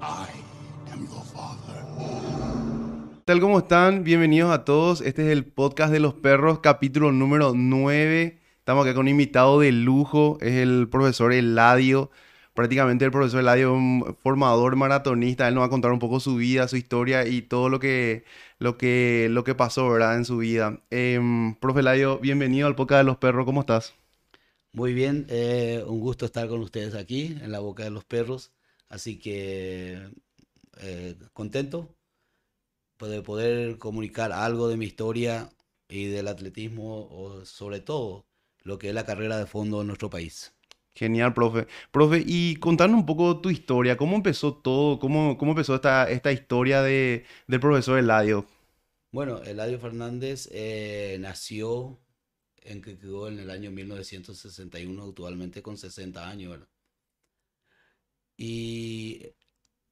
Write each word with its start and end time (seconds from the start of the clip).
I 0.00 0.28
am 0.92 1.00
your 1.08 1.24
father. 1.24 1.82
tal 3.24 3.40
como 3.40 3.58
están? 3.58 4.04
Bienvenidos 4.04 4.52
a 4.52 4.64
todos. 4.64 5.00
Este 5.00 5.26
es 5.26 5.28
el 5.32 5.44
podcast 5.44 5.92
de 5.92 5.98
los 5.98 6.14
perros, 6.14 6.60
capítulo 6.60 7.10
número 7.10 7.52
9. 7.54 8.38
Estamos 8.58 8.84
acá 8.84 8.94
con 8.94 9.02
un 9.02 9.08
invitado 9.08 9.58
de 9.58 9.72
lujo, 9.72 10.38
es 10.40 10.54
el 10.54 10.88
profesor 10.88 11.32
Eladio. 11.32 12.10
Prácticamente 12.54 13.04
el 13.06 13.10
profesor 13.10 13.40
Eladio 13.40 13.72
es 13.72 13.76
un 13.76 14.16
formador 14.22 14.76
maratonista. 14.76 15.48
Él 15.48 15.54
nos 15.54 15.62
va 15.62 15.66
a 15.66 15.70
contar 15.70 15.90
un 15.90 15.98
poco 15.98 16.20
su 16.20 16.36
vida, 16.36 16.68
su 16.68 16.76
historia 16.76 17.26
y 17.26 17.42
todo 17.42 17.68
lo 17.68 17.80
que, 17.80 18.24
lo 18.60 18.78
que, 18.78 19.26
lo 19.30 19.42
que 19.42 19.56
pasó, 19.56 19.88
¿verdad? 19.90 20.16
En 20.16 20.24
su 20.24 20.38
vida. 20.38 20.80
Em, 20.90 21.56
profe 21.56 21.80
Eladio, 21.80 22.18
bienvenido 22.20 22.68
al 22.68 22.76
podcast 22.76 23.00
de 23.00 23.04
los 23.04 23.16
perros. 23.16 23.44
¿Cómo 23.44 23.62
estás? 23.62 23.94
Muy 24.72 24.94
bien, 24.94 25.26
eh, 25.28 25.82
un 25.86 25.98
gusto 25.98 26.24
estar 26.24 26.46
con 26.48 26.60
ustedes 26.60 26.94
aquí 26.94 27.36
en 27.42 27.50
la 27.50 27.58
boca 27.58 27.82
de 27.82 27.90
los 27.90 28.04
perros. 28.04 28.52
Así 28.88 29.18
que 29.18 30.10
eh, 30.80 31.16
contento 31.32 31.94
de 33.00 33.22
poder 33.22 33.78
comunicar 33.78 34.32
algo 34.32 34.68
de 34.68 34.76
mi 34.76 34.86
historia 34.86 35.50
y 35.88 36.06
del 36.06 36.28
atletismo, 36.28 37.08
o 37.10 37.44
sobre 37.44 37.80
todo 37.80 38.26
lo 38.62 38.78
que 38.78 38.88
es 38.88 38.94
la 38.94 39.06
carrera 39.06 39.38
de 39.38 39.46
fondo 39.46 39.80
en 39.80 39.86
nuestro 39.86 40.10
país. 40.10 40.52
Genial, 40.94 41.32
profe. 41.32 41.68
Profe, 41.92 42.24
y 42.26 42.56
contanos 42.56 42.98
un 42.98 43.06
poco 43.06 43.40
tu 43.40 43.50
historia. 43.50 43.96
¿Cómo 43.96 44.16
empezó 44.16 44.54
todo? 44.54 44.98
¿Cómo, 44.98 45.38
cómo 45.38 45.52
empezó 45.52 45.76
esta, 45.76 46.10
esta 46.10 46.32
historia 46.32 46.82
de, 46.82 47.24
del 47.46 47.60
profesor 47.60 47.98
Eladio? 47.98 48.46
Bueno, 49.12 49.42
Eladio 49.44 49.78
Fernández 49.78 50.48
eh, 50.52 51.16
nació 51.20 51.98
en 52.62 52.82
que 52.82 52.98
quedó 52.98 53.28
en 53.28 53.38
el 53.38 53.50
año 53.50 53.70
1961, 53.70 55.02
actualmente 55.02 55.62
con 55.62 55.78
60 55.78 56.28
años, 56.28 56.50
¿verdad? 56.50 56.68
Y 58.38 59.34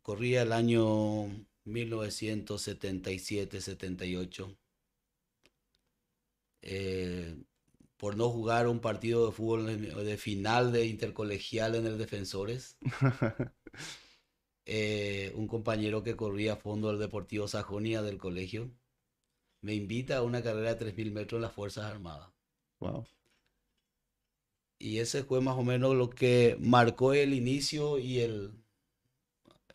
corría 0.02 0.42
el 0.42 0.52
año 0.52 1.26
1977-78. 1.66 4.56
Eh, 6.62 7.36
por 7.96 8.16
no 8.16 8.30
jugar 8.30 8.68
un 8.68 8.80
partido 8.80 9.26
de 9.26 9.32
fútbol 9.32 9.66
de, 9.66 10.16
final 10.16 10.72
de 10.72 10.86
intercolegial 10.86 11.74
en 11.74 11.86
el 11.86 11.98
Defensores. 11.98 12.78
Eh, 14.68 15.32
un 15.36 15.46
compañero 15.46 16.02
que 16.02 16.16
corría 16.16 16.54
a 16.54 16.56
fondo 16.56 16.88
del 16.88 16.98
Deportivo 16.98 17.46
Sajonia 17.46 18.02
del 18.02 18.18
colegio 18.18 18.68
me 19.60 19.74
invita 19.74 20.16
a 20.16 20.22
una 20.22 20.42
carrera 20.42 20.74
de 20.74 20.92
3.000 20.92 21.12
metros 21.12 21.38
en 21.38 21.42
las 21.42 21.52
Fuerzas 21.52 21.84
Armadas. 21.84 22.32
Wow. 22.80 23.06
Y 24.78 24.98
ese 25.00 25.22
fue 25.24 25.40
más 25.42 25.56
o 25.58 25.64
menos 25.64 25.94
lo 25.94 26.08
que 26.10 26.56
marcó 26.60 27.12
el 27.12 27.34
inicio 27.34 27.98
y 27.98 28.20
el, 28.20 28.52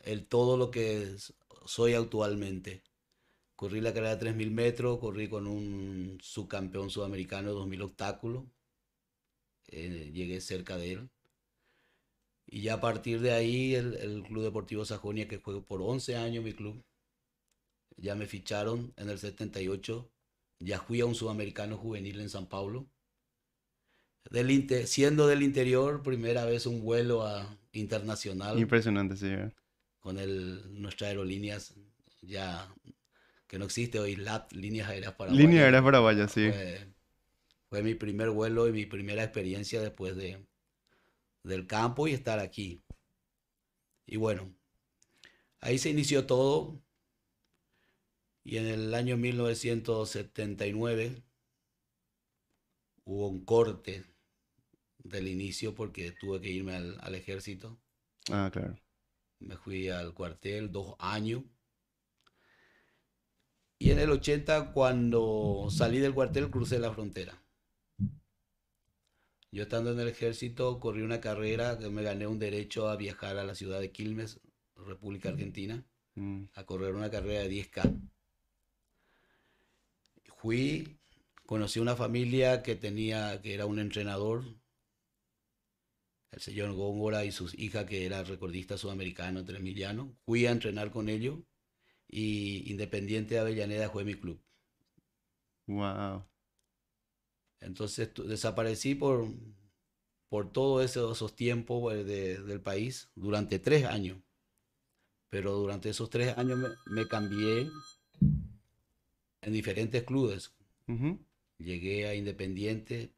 el 0.02 0.26
todo 0.26 0.56
lo 0.56 0.70
que 0.70 1.16
soy 1.66 1.94
actualmente. 1.94 2.82
Corrí 3.56 3.80
la 3.80 3.94
carrera 3.94 4.16
de 4.16 4.20
3.000 4.20 4.50
metros, 4.52 4.98
corrí 4.98 5.28
con 5.28 5.46
un 5.46 6.18
subcampeón 6.22 6.90
sudamericano 6.90 7.50
de 7.50 7.54
2.000 7.56 7.82
obstáculos. 7.82 8.44
Eh, 9.68 10.10
llegué 10.14 10.40
cerca 10.40 10.76
de 10.76 10.92
él. 10.92 11.10
Y 12.46 12.62
ya 12.62 12.74
a 12.74 12.80
partir 12.80 13.20
de 13.20 13.32
ahí, 13.32 13.74
el, 13.74 13.94
el 13.94 14.22
Club 14.22 14.44
Deportivo 14.44 14.84
Sajonia, 14.84 15.26
que 15.26 15.40
fue 15.40 15.60
por 15.64 15.82
11 15.82 16.16
años 16.16 16.44
mi 16.44 16.52
club, 16.52 16.84
ya 17.96 18.14
me 18.14 18.26
ficharon 18.26 18.92
en 18.96 19.08
el 19.10 19.18
78. 19.18 20.10
Ya 20.60 20.80
fui 20.80 21.00
a 21.00 21.06
un 21.06 21.14
sudamericano 21.14 21.76
juvenil 21.78 22.20
en 22.20 22.28
San 22.28 22.46
Paulo. 22.46 22.86
Del 24.30 24.86
siendo 24.86 25.26
del 25.26 25.42
interior, 25.42 26.02
primera 26.02 26.44
vez 26.44 26.66
un 26.66 26.82
vuelo 26.82 27.26
a, 27.26 27.58
internacional. 27.72 28.58
Impresionante, 28.58 29.16
sí. 29.16 29.30
Con 30.00 30.18
el, 30.18 30.80
nuestras 30.80 31.08
aerolíneas 31.08 31.74
ya 32.22 32.72
que 33.46 33.58
no 33.58 33.66
existe 33.66 33.98
hoy, 33.98 34.16
LAT, 34.16 34.52
Líneas 34.52 34.88
Aéreas 34.88 35.14
Paraguayas. 35.14 35.46
Línea 35.46 35.64
Aérea 35.64 35.82
Paraguaya, 35.82 36.28
sí. 36.28 36.50
Fue, 36.50 36.86
fue, 37.68 37.82
mi 37.82 37.94
primer 37.94 38.30
vuelo 38.30 38.68
y 38.68 38.72
mi 38.72 38.86
primera 38.86 39.22
experiencia 39.22 39.80
después 39.80 40.16
de, 40.16 40.46
del 41.42 41.66
campo 41.66 42.08
y 42.08 42.12
estar 42.12 42.38
aquí. 42.38 42.82
Y 44.06 44.16
bueno, 44.16 44.54
ahí 45.60 45.78
se 45.78 45.90
inició 45.90 46.26
todo. 46.26 46.80
Y 48.44 48.56
en 48.56 48.66
el 48.66 48.94
año 48.94 49.16
1979 49.16 51.22
hubo 53.04 53.28
un 53.28 53.44
corte 53.44 54.04
del 55.04 55.28
inicio 55.28 55.74
porque 55.74 56.12
tuve 56.12 56.40
que 56.40 56.50
irme 56.50 56.74
al, 56.74 56.98
al 57.00 57.14
ejército. 57.14 57.78
Ah, 58.30 58.50
claro. 58.52 58.76
Me 59.40 59.56
fui 59.56 59.88
al 59.88 60.14
cuartel 60.14 60.70
dos 60.70 60.94
años. 60.98 61.42
Y 63.78 63.90
en 63.90 63.98
el 63.98 64.10
80, 64.10 64.72
cuando 64.72 65.66
salí 65.70 65.98
del 65.98 66.14
cuartel, 66.14 66.50
crucé 66.50 66.78
la 66.78 66.92
frontera. 66.92 67.42
Yo 69.50 69.64
estando 69.64 69.92
en 69.92 70.00
el 70.00 70.08
ejército, 70.08 70.78
corrí 70.80 71.02
una 71.02 71.20
carrera 71.20 71.78
que 71.78 71.90
me 71.90 72.02
gané 72.02 72.26
un 72.26 72.38
derecho 72.38 72.88
a 72.88 72.96
viajar 72.96 73.36
a 73.36 73.44
la 73.44 73.54
ciudad 73.54 73.80
de 73.80 73.90
Quilmes, 73.92 74.40
República 74.76 75.28
Argentina, 75.30 75.84
Mm. 76.14 76.44
a 76.54 76.64
correr 76.64 76.94
una 76.94 77.10
carrera 77.10 77.40
de 77.40 77.48
10K. 77.48 77.90
Fui, 80.36 80.98
conocí 81.46 81.80
una 81.80 81.96
familia 81.96 82.62
que 82.62 82.76
tenía, 82.76 83.40
que 83.40 83.54
era 83.54 83.64
un 83.66 83.78
entrenador, 83.78 84.44
el 86.32 86.40
señor 86.40 86.72
Góngora 86.74 87.24
y 87.24 87.32
sus 87.32 87.56
hijas, 87.58 87.84
que 87.86 88.04
era 88.06 88.24
recordista 88.24 88.76
sudamericano, 88.78 89.44
tremillano. 89.44 90.16
Fui 90.26 90.46
a 90.46 90.50
entrenar 90.52 90.90
con 90.90 91.08
ellos 91.08 91.38
y 92.08 92.70
Independiente 92.70 93.34
de 93.34 93.40
Avellaneda 93.40 93.90
fue 93.90 94.04
mi 94.04 94.14
club. 94.14 94.40
Wow. 95.66 96.24
Entonces 97.60 98.10
desaparecí 98.26 98.94
por, 98.94 99.26
por 100.28 100.52
todos 100.52 100.84
esos, 100.84 101.16
esos 101.16 101.36
tiempos 101.36 101.80
pues, 101.80 102.04
de- 102.06 102.42
del 102.42 102.60
país 102.60 103.08
durante 103.14 103.58
tres 103.58 103.84
años. 103.84 104.18
Pero 105.30 105.52
durante 105.54 105.88
esos 105.90 106.10
tres 106.10 106.36
años 106.36 106.58
me, 106.58 106.68
me 106.86 107.08
cambié 107.08 107.68
en 109.42 109.52
diferentes 109.52 110.02
clubes. 110.04 110.52
Llegué 111.58 112.06
a 112.08 112.14
Independiente, 112.14 113.12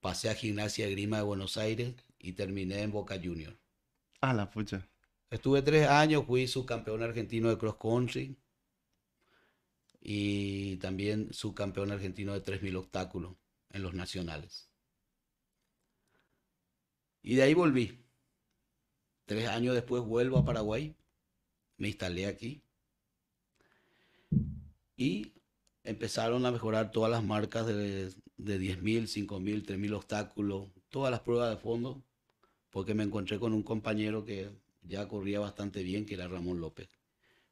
pasé 0.00 0.28
a 0.28 0.34
Gimnasia 0.34 0.88
Grima 0.88 1.18
de 1.18 1.22
Buenos 1.22 1.56
Aires 1.56 1.94
y 2.20 2.32
terminé 2.34 2.82
en 2.82 2.92
Boca 2.92 3.18
Juniors. 3.22 3.56
Ah, 4.20 4.34
la 4.34 4.50
pucha. 4.50 4.86
Estuve 5.30 5.62
tres 5.62 5.88
años, 5.88 6.26
fui 6.26 6.46
subcampeón 6.46 7.02
argentino 7.02 7.48
de 7.48 7.58
cross 7.58 7.76
country 7.76 8.36
y 10.00 10.76
también 10.76 11.32
subcampeón 11.32 11.92
argentino 11.92 12.32
de 12.32 12.42
3.000 12.42 12.76
obstáculos 12.76 13.36
en 13.70 13.82
los 13.82 13.94
nacionales. 13.94 14.70
Y 17.22 17.36
de 17.36 17.42
ahí 17.42 17.54
volví. 17.54 17.98
Tres 19.26 19.48
años 19.48 19.74
después 19.74 20.02
vuelvo 20.02 20.38
a 20.38 20.44
Paraguay, 20.44 20.96
me 21.76 21.88
instalé 21.88 22.26
aquí 22.26 22.64
y 24.96 25.34
empezaron 25.84 26.44
a 26.44 26.50
mejorar 26.50 26.90
todas 26.90 27.10
las 27.10 27.22
marcas 27.22 27.66
de, 27.66 28.12
de 28.36 28.60
10.000, 28.60 29.02
5.000, 29.04 29.64
3.000 29.64 29.94
obstáculos, 29.94 30.68
todas 30.88 31.12
las 31.12 31.20
pruebas 31.20 31.50
de 31.50 31.56
fondo, 31.62 32.02
porque 32.70 32.94
me 32.94 33.02
encontré 33.04 33.38
con 33.38 33.52
un 33.52 33.62
compañero 33.62 34.24
que 34.24 34.50
ya 34.82 35.06
corría 35.08 35.40
bastante 35.40 35.82
bien, 35.82 36.06
que 36.06 36.14
era 36.14 36.28
Ramón 36.28 36.60
López, 36.60 36.88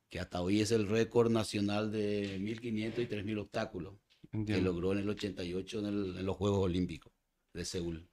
que 0.08 0.20
hasta 0.20 0.40
hoy 0.40 0.60
es 0.60 0.70
el 0.72 0.88
récord 0.88 1.30
nacional 1.30 1.90
de 1.92 2.38
1500 2.40 3.04
y 3.04 3.06
3000 3.06 3.38
obstáculos, 3.38 3.94
que 4.46 4.60
logró 4.62 4.92
en 4.92 4.98
el 4.98 5.08
88 5.08 5.78
en, 5.80 5.86
el- 5.86 6.16
en 6.18 6.26
los 6.26 6.36
Juegos 6.36 6.60
Olímpicos 6.64 7.12
de 7.52 7.64
Seúl. 7.64 8.08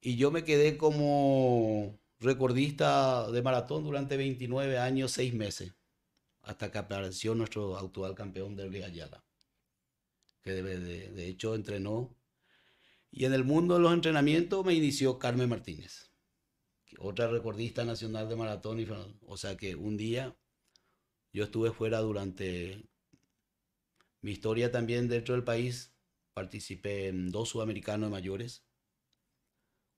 Y 0.00 0.16
yo 0.16 0.30
me 0.30 0.44
quedé 0.44 0.76
como 0.76 1.98
recordista 2.18 3.30
de 3.30 3.42
maratón 3.42 3.84
durante 3.84 4.16
29 4.16 4.78
años, 4.78 5.12
6 5.12 5.32
meses, 5.34 5.72
hasta 6.42 6.70
que 6.70 6.78
apareció 6.78 7.34
nuestro 7.34 7.76
actual 7.76 8.14
campeón 8.14 8.56
Derby 8.56 8.82
Ayala, 8.82 9.22
que 10.42 10.50
de, 10.52 10.62
de- 10.80 11.10
de 11.10 11.28
hecho 11.28 11.54
entrenó. 11.54 12.14
Y 13.12 13.26
en 13.26 13.32
el 13.34 13.44
mundo 13.44 13.74
de 13.74 13.80
los 13.80 13.92
entrenamientos 13.92 14.64
me 14.66 14.74
inició 14.74 15.20
Carmen 15.20 15.48
Martínez 15.48 16.12
otra 16.98 17.28
recordista 17.28 17.84
nacional 17.84 18.28
de 18.28 18.36
maratón. 18.36 18.80
Y, 18.80 18.86
o 19.26 19.36
sea 19.36 19.56
que 19.56 19.74
un 19.74 19.96
día 19.96 20.36
yo 21.32 21.44
estuve 21.44 21.72
fuera 21.72 22.00
durante 22.00 22.88
mi 24.20 24.32
historia 24.32 24.70
también 24.70 25.08
dentro 25.08 25.34
del 25.34 25.44
país. 25.44 25.94
Participé 26.34 27.08
en 27.08 27.30
dos 27.30 27.50
sudamericanos 27.50 28.10
mayores. 28.10 28.64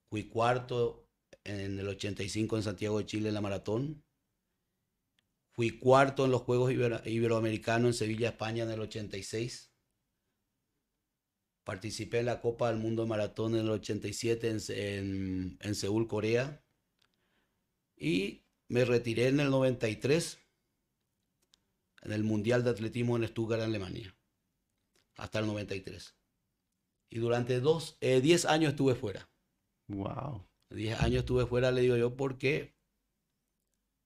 Fui 0.08 0.24
cuarto 0.28 1.08
en 1.44 1.78
el 1.78 1.88
85 1.88 2.56
en 2.56 2.62
Santiago 2.62 2.98
de 2.98 3.06
Chile 3.06 3.28
en 3.28 3.34
la 3.34 3.40
maratón. 3.40 4.04
Fui 5.52 5.78
cuarto 5.78 6.24
en 6.24 6.32
los 6.32 6.42
Juegos 6.42 6.72
Ibero- 6.72 7.02
Iberoamericanos 7.06 7.88
en 7.88 7.94
Sevilla, 7.94 8.30
España 8.30 8.64
en 8.64 8.70
el 8.70 8.80
86. 8.80 9.73
Participé 11.64 12.20
en 12.20 12.26
la 12.26 12.40
Copa 12.40 12.70
del 12.70 12.78
Mundo 12.78 13.02
de 13.02 13.08
Maratón 13.08 13.54
en 13.54 13.62
el 13.62 13.70
87 13.70 14.50
en, 14.50 14.58
en, 14.68 15.58
en 15.60 15.74
Seúl, 15.74 16.06
Corea. 16.06 16.62
Y 17.96 18.42
me 18.68 18.84
retiré 18.84 19.28
en 19.28 19.40
el 19.40 19.50
93 19.50 20.38
en 22.04 22.12
el 22.12 22.22
Mundial 22.22 22.62
de 22.62 22.70
Atletismo 22.70 23.16
en 23.16 23.26
Stuttgart, 23.26 23.62
Alemania, 23.62 24.14
hasta 25.16 25.38
el 25.40 25.46
93. 25.46 26.14
Y 27.10 27.18
durante 27.18 27.60
dos, 27.60 27.96
10 28.00 28.44
años 28.46 28.72
estuve 28.72 28.94
fuera. 28.94 29.28
Wow. 29.88 30.46
10 30.70 31.00
años 31.00 31.20
estuve 31.20 31.46
fuera, 31.46 31.70
le 31.70 31.82
digo 31.82 31.96
yo, 31.96 32.16
porque 32.16 32.74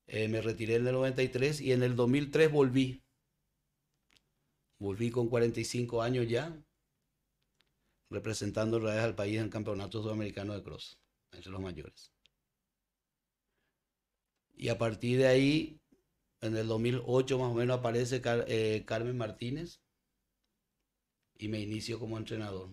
eh, 0.07 0.29
me 0.29 0.41
retiré 0.41 0.77
en 0.77 0.87
el 0.87 0.93
93 0.93 1.61
y 1.61 1.73
en 1.73 1.83
el 1.83 1.97
2003 1.97 2.53
volví. 2.53 3.03
Volví 4.79 5.11
con 5.11 5.29
45 5.29 6.03
años 6.03 6.29
ya, 6.29 6.65
representando 8.11 8.79
otra 8.79 8.95
vez 8.95 9.05
al 9.05 9.15
país 9.15 9.37
en 9.37 9.45
el 9.45 9.51
Campeonato 9.51 10.03
Sudamericano 10.03 10.55
de 10.55 10.63
Cross, 10.63 10.99
entre 11.33 11.51
los 11.51 11.61
mayores. 11.61 12.13
Y 14.55 14.69
a 14.71 14.79
partir 14.79 15.19
de 15.19 15.27
ahí, 15.27 15.81
en 16.41 16.57
el 16.57 16.67
2008 16.67 17.39
más 17.39 17.51
o 17.51 17.55
menos 17.55 17.79
aparece 17.79 18.21
eh, 18.25 18.85
Carmen 18.87 19.17
Martínez 19.17 19.81
y 21.37 21.49
me 21.49 21.61
inicio 21.61 21.99
como 21.99 22.19
entrenador. 22.19 22.71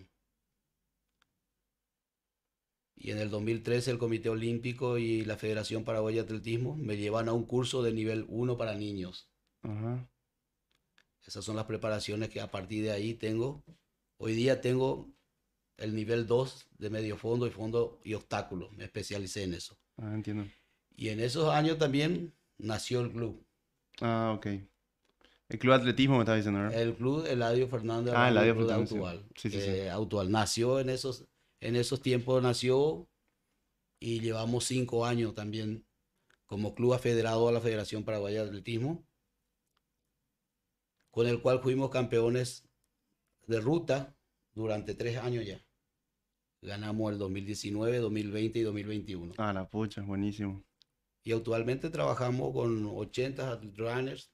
Y 2.96 3.10
en 3.10 3.18
el 3.18 3.30
2013 3.30 3.90
el 3.90 3.98
Comité 3.98 4.30
Olímpico 4.30 4.98
y 4.98 5.24
la 5.24 5.36
Federación 5.36 5.84
Paraguaya 5.84 6.22
de 6.22 6.24
Atletismo 6.24 6.76
me 6.76 6.96
llevan 6.96 7.28
a 7.28 7.34
un 7.34 7.44
curso 7.44 7.82
de 7.82 7.92
nivel 7.92 8.24
1 8.28 8.56
para 8.56 8.74
niños. 8.74 9.30
Esas 11.24 11.44
son 11.44 11.56
las 11.56 11.66
preparaciones 11.66 12.30
que 12.30 12.40
a 12.40 12.50
partir 12.50 12.84
de 12.84 12.92
ahí 12.92 13.14
tengo. 13.14 13.62
Hoy 14.16 14.34
día 14.34 14.60
tengo 14.60 15.15
el 15.78 15.94
nivel 15.94 16.26
2 16.26 16.68
de 16.78 16.90
medio 16.90 17.16
fondo 17.16 17.46
y 17.46 17.50
fondo 17.50 18.00
y 18.04 18.14
obstáculos. 18.14 18.72
Me 18.72 18.84
especialicé 18.84 19.44
en 19.44 19.54
eso. 19.54 19.78
Ah, 19.98 20.12
entiendo. 20.14 20.46
Y 20.96 21.08
en 21.10 21.20
esos 21.20 21.48
años 21.52 21.78
también 21.78 22.32
nació 22.58 23.00
el 23.00 23.12
club. 23.12 23.44
Ah, 24.00 24.32
ok. 24.36 24.46
El 25.48 25.58
club 25.58 25.74
de 25.74 25.80
atletismo 25.80 26.16
me 26.16 26.22
estás 26.22 26.36
diciendo, 26.36 26.60
¿verdad? 26.60 26.80
El 26.80 26.94
club 26.94 27.24
Eladio 27.26 27.68
Fernández. 27.68 28.14
Ah, 28.16 28.28
Eladio 28.28 28.56
Fernández. 28.56 28.90
Sí, 29.36 29.50
sí, 29.50 29.60
sí. 29.60 29.80
Actual. 29.88 30.30
Nació 30.30 30.80
en 30.80 30.90
esos, 30.90 31.26
en 31.60 31.76
esos 31.76 32.02
tiempos, 32.02 32.42
nació 32.42 33.08
y 34.00 34.20
llevamos 34.20 34.64
cinco 34.64 35.06
años 35.06 35.34
también 35.34 35.86
como 36.46 36.74
club 36.74 36.94
afederado 36.94 37.48
a 37.48 37.52
la 37.52 37.60
Federación 37.60 38.04
Paraguaya 38.04 38.42
de 38.42 38.48
Atletismo, 38.48 39.04
con 41.10 41.26
el 41.26 41.40
cual 41.40 41.60
fuimos 41.60 41.90
campeones 41.90 42.68
de 43.46 43.60
ruta 43.60 44.16
durante 44.54 44.94
tres 44.94 45.18
años 45.18 45.44
ya. 45.44 45.65
Ganamos 46.66 47.12
el 47.12 47.18
2019, 47.18 47.98
2020 47.98 48.58
y 48.58 48.62
2021. 48.62 49.34
Ah, 49.38 49.52
la 49.52 49.68
pucha, 49.68 50.02
buenísimo. 50.02 50.64
Y 51.22 51.32
actualmente 51.32 51.90
trabajamos 51.90 52.52
con 52.52 52.84
80 52.92 53.60
runners 53.76 54.32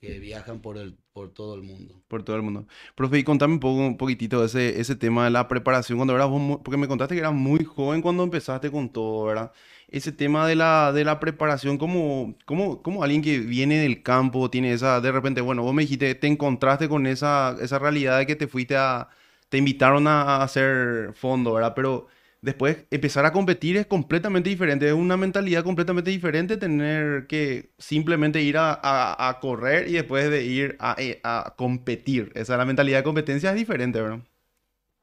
que 0.00 0.18
viajan 0.18 0.62
por, 0.62 0.78
el, 0.78 0.96
por 1.12 1.34
todo 1.34 1.54
el 1.54 1.62
mundo. 1.64 2.02
Por 2.08 2.22
todo 2.22 2.36
el 2.36 2.40
mundo. 2.40 2.66
Profe, 2.94 3.18
y 3.18 3.24
contame 3.24 3.52
un, 3.52 3.60
poco, 3.60 3.76
un 3.76 3.98
poquitito 3.98 4.42
ese, 4.42 4.80
ese 4.80 4.96
tema 4.96 5.24
de 5.24 5.30
la 5.30 5.48
preparación 5.48 5.98
cuando 5.98 6.14
eras 6.14 6.30
vos, 6.30 6.60
porque 6.64 6.78
me 6.78 6.88
contaste 6.88 7.14
que 7.14 7.20
eras 7.20 7.34
muy 7.34 7.62
joven 7.62 8.00
cuando 8.00 8.22
empezaste 8.22 8.70
con 8.70 8.88
todo, 8.90 9.26
¿verdad? 9.26 9.52
Ese 9.88 10.12
tema 10.12 10.48
de 10.48 10.56
la, 10.56 10.94
de 10.94 11.04
la 11.04 11.20
preparación, 11.20 11.76
como, 11.76 12.38
como, 12.46 12.82
como 12.82 13.04
alguien 13.04 13.20
que 13.20 13.38
viene 13.38 13.76
del 13.76 14.02
campo, 14.02 14.48
tiene 14.48 14.72
esa, 14.72 15.02
de 15.02 15.12
repente, 15.12 15.42
bueno, 15.42 15.62
vos 15.62 15.74
me 15.74 15.82
dijiste, 15.82 16.14
te 16.14 16.26
encontraste 16.26 16.88
con 16.88 17.06
esa, 17.06 17.54
esa 17.60 17.78
realidad 17.78 18.16
de 18.16 18.26
que 18.26 18.36
te 18.36 18.48
fuiste 18.48 18.76
a, 18.76 19.10
te 19.50 19.58
invitaron 19.58 20.06
a, 20.06 20.22
a 20.22 20.42
hacer 20.42 21.12
fondo, 21.14 21.52
¿verdad? 21.52 21.74
Pero 21.76 22.08
Después, 22.42 22.86
empezar 22.90 23.26
a 23.26 23.32
competir 23.32 23.76
es 23.76 23.86
completamente 23.86 24.48
diferente, 24.48 24.86
es 24.88 24.94
una 24.94 25.18
mentalidad 25.18 25.62
completamente 25.62 26.10
diferente 26.10 26.56
tener 26.56 27.26
que 27.26 27.74
simplemente 27.76 28.40
ir 28.40 28.56
a, 28.58 29.38
correr 29.42 29.88
y 29.88 29.92
después 29.92 30.30
de 30.30 30.44
ir 30.44 30.78
eh, 30.96 31.20
a, 31.22 31.54
competir. 31.58 32.32
Esa 32.34 32.56
la 32.56 32.64
mentalidad 32.64 32.98
de 32.98 33.04
competencia 33.04 33.50
es 33.50 33.56
diferente, 33.56 34.00
¿verdad? 34.00 34.26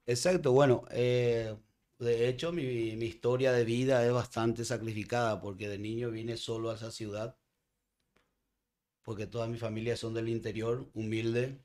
Exacto, 0.07 0.51
bueno, 0.51 0.85
eh, 0.89 1.55
de 1.99 2.27
hecho 2.27 2.51
mi, 2.51 2.63
historia 2.63 3.51
de 3.51 3.65
vida 3.65 4.03
es 4.03 4.11
bastante 4.11 4.65
sacrificada 4.65 5.39
porque 5.39 5.69
de 5.69 5.77
niño 5.77 6.09
vine 6.09 6.37
solo 6.37 6.71
a 6.71 6.75
esa 6.75 6.89
ciudad, 6.89 7.37
porque 9.03 9.27
toda 9.27 9.47
mi 9.47 9.59
familia 9.59 9.95
son 9.95 10.15
del 10.15 10.29
interior, 10.29 10.89
humilde, 10.95 11.59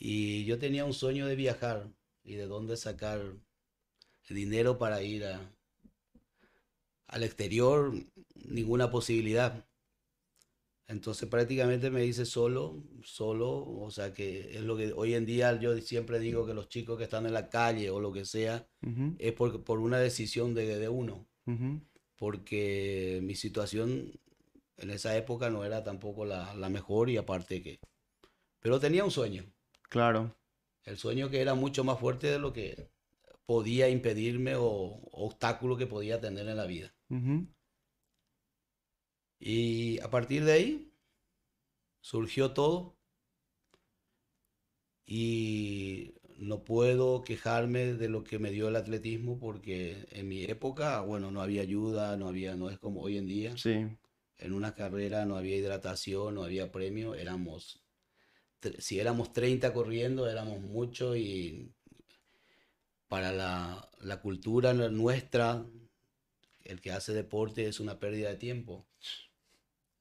y 0.00 0.46
yo 0.46 0.58
tenía 0.58 0.86
un 0.86 0.94
sueño 0.94 1.26
de 1.26 1.36
viajar 1.36 1.92
y 2.24 2.34
de 2.34 2.46
dónde 2.46 2.78
sacar 2.78 3.36
dinero 4.30 4.78
para 4.78 5.02
ir 5.02 5.26
al 7.06 7.22
exterior, 7.22 7.92
ninguna 8.34 8.90
posibilidad. 8.90 9.66
Entonces 10.86 11.28
prácticamente 11.28 11.90
me 11.90 12.00
dice 12.00 12.24
solo, 12.24 12.82
solo, 13.04 13.50
o 13.52 13.90
sea 13.90 14.12
que 14.14 14.56
es 14.56 14.62
lo 14.62 14.76
que 14.76 14.92
hoy 14.94 15.14
en 15.14 15.26
día 15.26 15.60
yo 15.60 15.76
siempre 15.78 16.18
digo 16.18 16.46
que 16.46 16.54
los 16.54 16.68
chicos 16.68 16.96
que 16.96 17.04
están 17.04 17.26
en 17.26 17.34
la 17.34 17.50
calle 17.50 17.90
o 17.90 18.00
lo 18.00 18.10
que 18.10 18.24
sea, 18.24 18.66
es 19.18 19.32
por, 19.34 19.62
por 19.64 19.80
una 19.80 19.98
decisión 19.98 20.54
de, 20.54 20.78
de 20.78 20.88
uno. 20.88 21.28
Porque 22.16 23.20
mi 23.22 23.34
situación 23.34 24.18
en 24.78 24.90
esa 24.90 25.14
época 25.16 25.50
no 25.50 25.64
era 25.64 25.84
tampoco 25.84 26.24
la, 26.24 26.54
la, 26.54 26.70
mejor 26.70 27.10
y 27.10 27.18
aparte 27.18 27.62
que... 27.62 27.80
Pero 28.60 28.80
tenía 28.80 29.04
un 29.04 29.10
sueño. 29.10 29.44
Claro. 29.90 30.34
El 30.84 30.96
sueño 30.96 31.28
que 31.28 31.42
era 31.42 31.54
mucho 31.54 31.84
más 31.84 32.00
fuerte 32.00 32.28
de 32.28 32.38
lo 32.38 32.54
que, 32.54 32.90
podía 33.50 33.88
impedirme 33.88 34.54
o, 34.54 35.00
obstáculo 35.10 35.76
que 35.76 35.88
podía 35.88 36.20
tener 36.20 36.46
en 36.46 36.56
la 36.56 36.66
vida. 36.66 36.94
Y 39.40 39.98
a 39.98 40.08
partir 40.08 40.44
de 40.44 40.52
ahí 40.52 40.94
surgió 42.00 42.52
todo 42.52 42.96
y 45.04 46.14
no 46.38 46.62
puedo 46.62 47.24
quejarme 47.24 47.94
de 47.94 48.08
lo 48.08 48.22
que 48.22 48.38
me 48.38 48.52
dio 48.52 48.68
el 48.68 48.76
atletismo 48.76 49.40
porque 49.40 50.06
en 50.12 50.28
mi 50.28 50.44
época, 50.44 51.00
bueno, 51.00 51.32
no 51.32 51.42
había 51.42 51.62
ayuda, 51.62 52.16
no 52.16 52.28
había, 52.28 52.54
no 52.54 52.70
es 52.70 52.78
como 52.78 53.00
hoy 53.00 53.18
en 53.18 53.26
día. 53.26 53.56
Sí. 53.58 53.84
En 54.38 54.52
una 54.52 54.76
carrera 54.76 55.26
no 55.26 55.36
había 55.36 55.56
hidratación, 55.56 56.36
no 56.36 56.44
había 56.44 56.70
premio, 56.70 57.16
éramos, 57.16 57.82
si 58.78 59.00
éramos 59.00 59.32
30 59.32 59.72
corriendo, 59.72 60.28
éramos 60.28 60.60
muchos 60.60 61.16
y 61.16 61.72
para 63.08 63.32
la, 63.32 63.90
la 64.00 64.20
cultura 64.20 64.72
nuestra, 64.72 65.66
el 66.64 66.80
que 66.80 66.92
hace 66.92 67.12
deporte 67.12 67.66
es 67.66 67.80
una 67.80 67.98
pérdida 67.98 68.28
de 68.30 68.36
tiempo. 68.36 68.86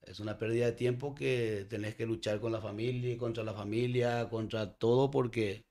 Es 0.01 0.19
una 0.19 0.37
pérdida 0.37 0.67
de 0.67 0.71
tiempo 0.73 1.13
que 1.13 1.65
tenés 1.69 1.95
que 1.95 2.05
luchar 2.05 2.39
con 2.39 2.51
la 2.51 2.61
familia, 2.61 3.17
contra 3.17 3.43
la 3.43 3.53
familia, 3.53 4.29
contra 4.29 4.73
todo, 4.73 5.11
porque 5.11 5.65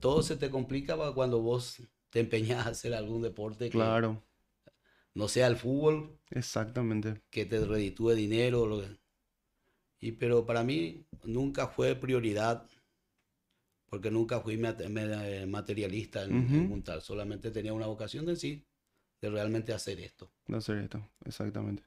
todo 0.00 0.22
se 0.22 0.36
te 0.36 0.50
complica 0.50 0.96
cuando 1.12 1.40
vos 1.40 1.82
te 2.10 2.20
empeñas 2.20 2.66
a 2.66 2.70
hacer 2.70 2.94
algún 2.94 3.22
deporte. 3.22 3.70
claro. 3.70 4.22
No 5.14 5.28
sea 5.28 5.46
el 5.46 5.56
fútbol. 5.56 6.18
Exactamente. 6.30 7.20
Que 7.28 7.44
te 7.44 7.62
reditúe 7.64 8.12
dinero. 8.14 8.66
Lo 8.66 8.82
y, 10.02 10.12
pero 10.12 10.44
para 10.44 10.64
mí 10.64 11.06
nunca 11.24 11.68
fue 11.68 11.94
prioridad 11.94 12.68
porque 13.88 14.10
nunca 14.10 14.40
fui 14.40 14.54
eh, 14.54 15.46
materialista 15.46 16.24
en, 16.24 16.68
montar, 16.68 17.02
solamente 17.02 17.50
tenía 17.50 17.72
una 17.72 17.86
vocación 17.86 18.26
de 18.26 18.36
sí, 18.36 18.66
de 19.20 19.30
realmente 19.30 19.72
hacer 19.72 20.00
esto. 20.00 20.32
De 20.46 20.56
hacer 20.56 20.78
esto, 20.78 21.06
exactamente. 21.24 21.84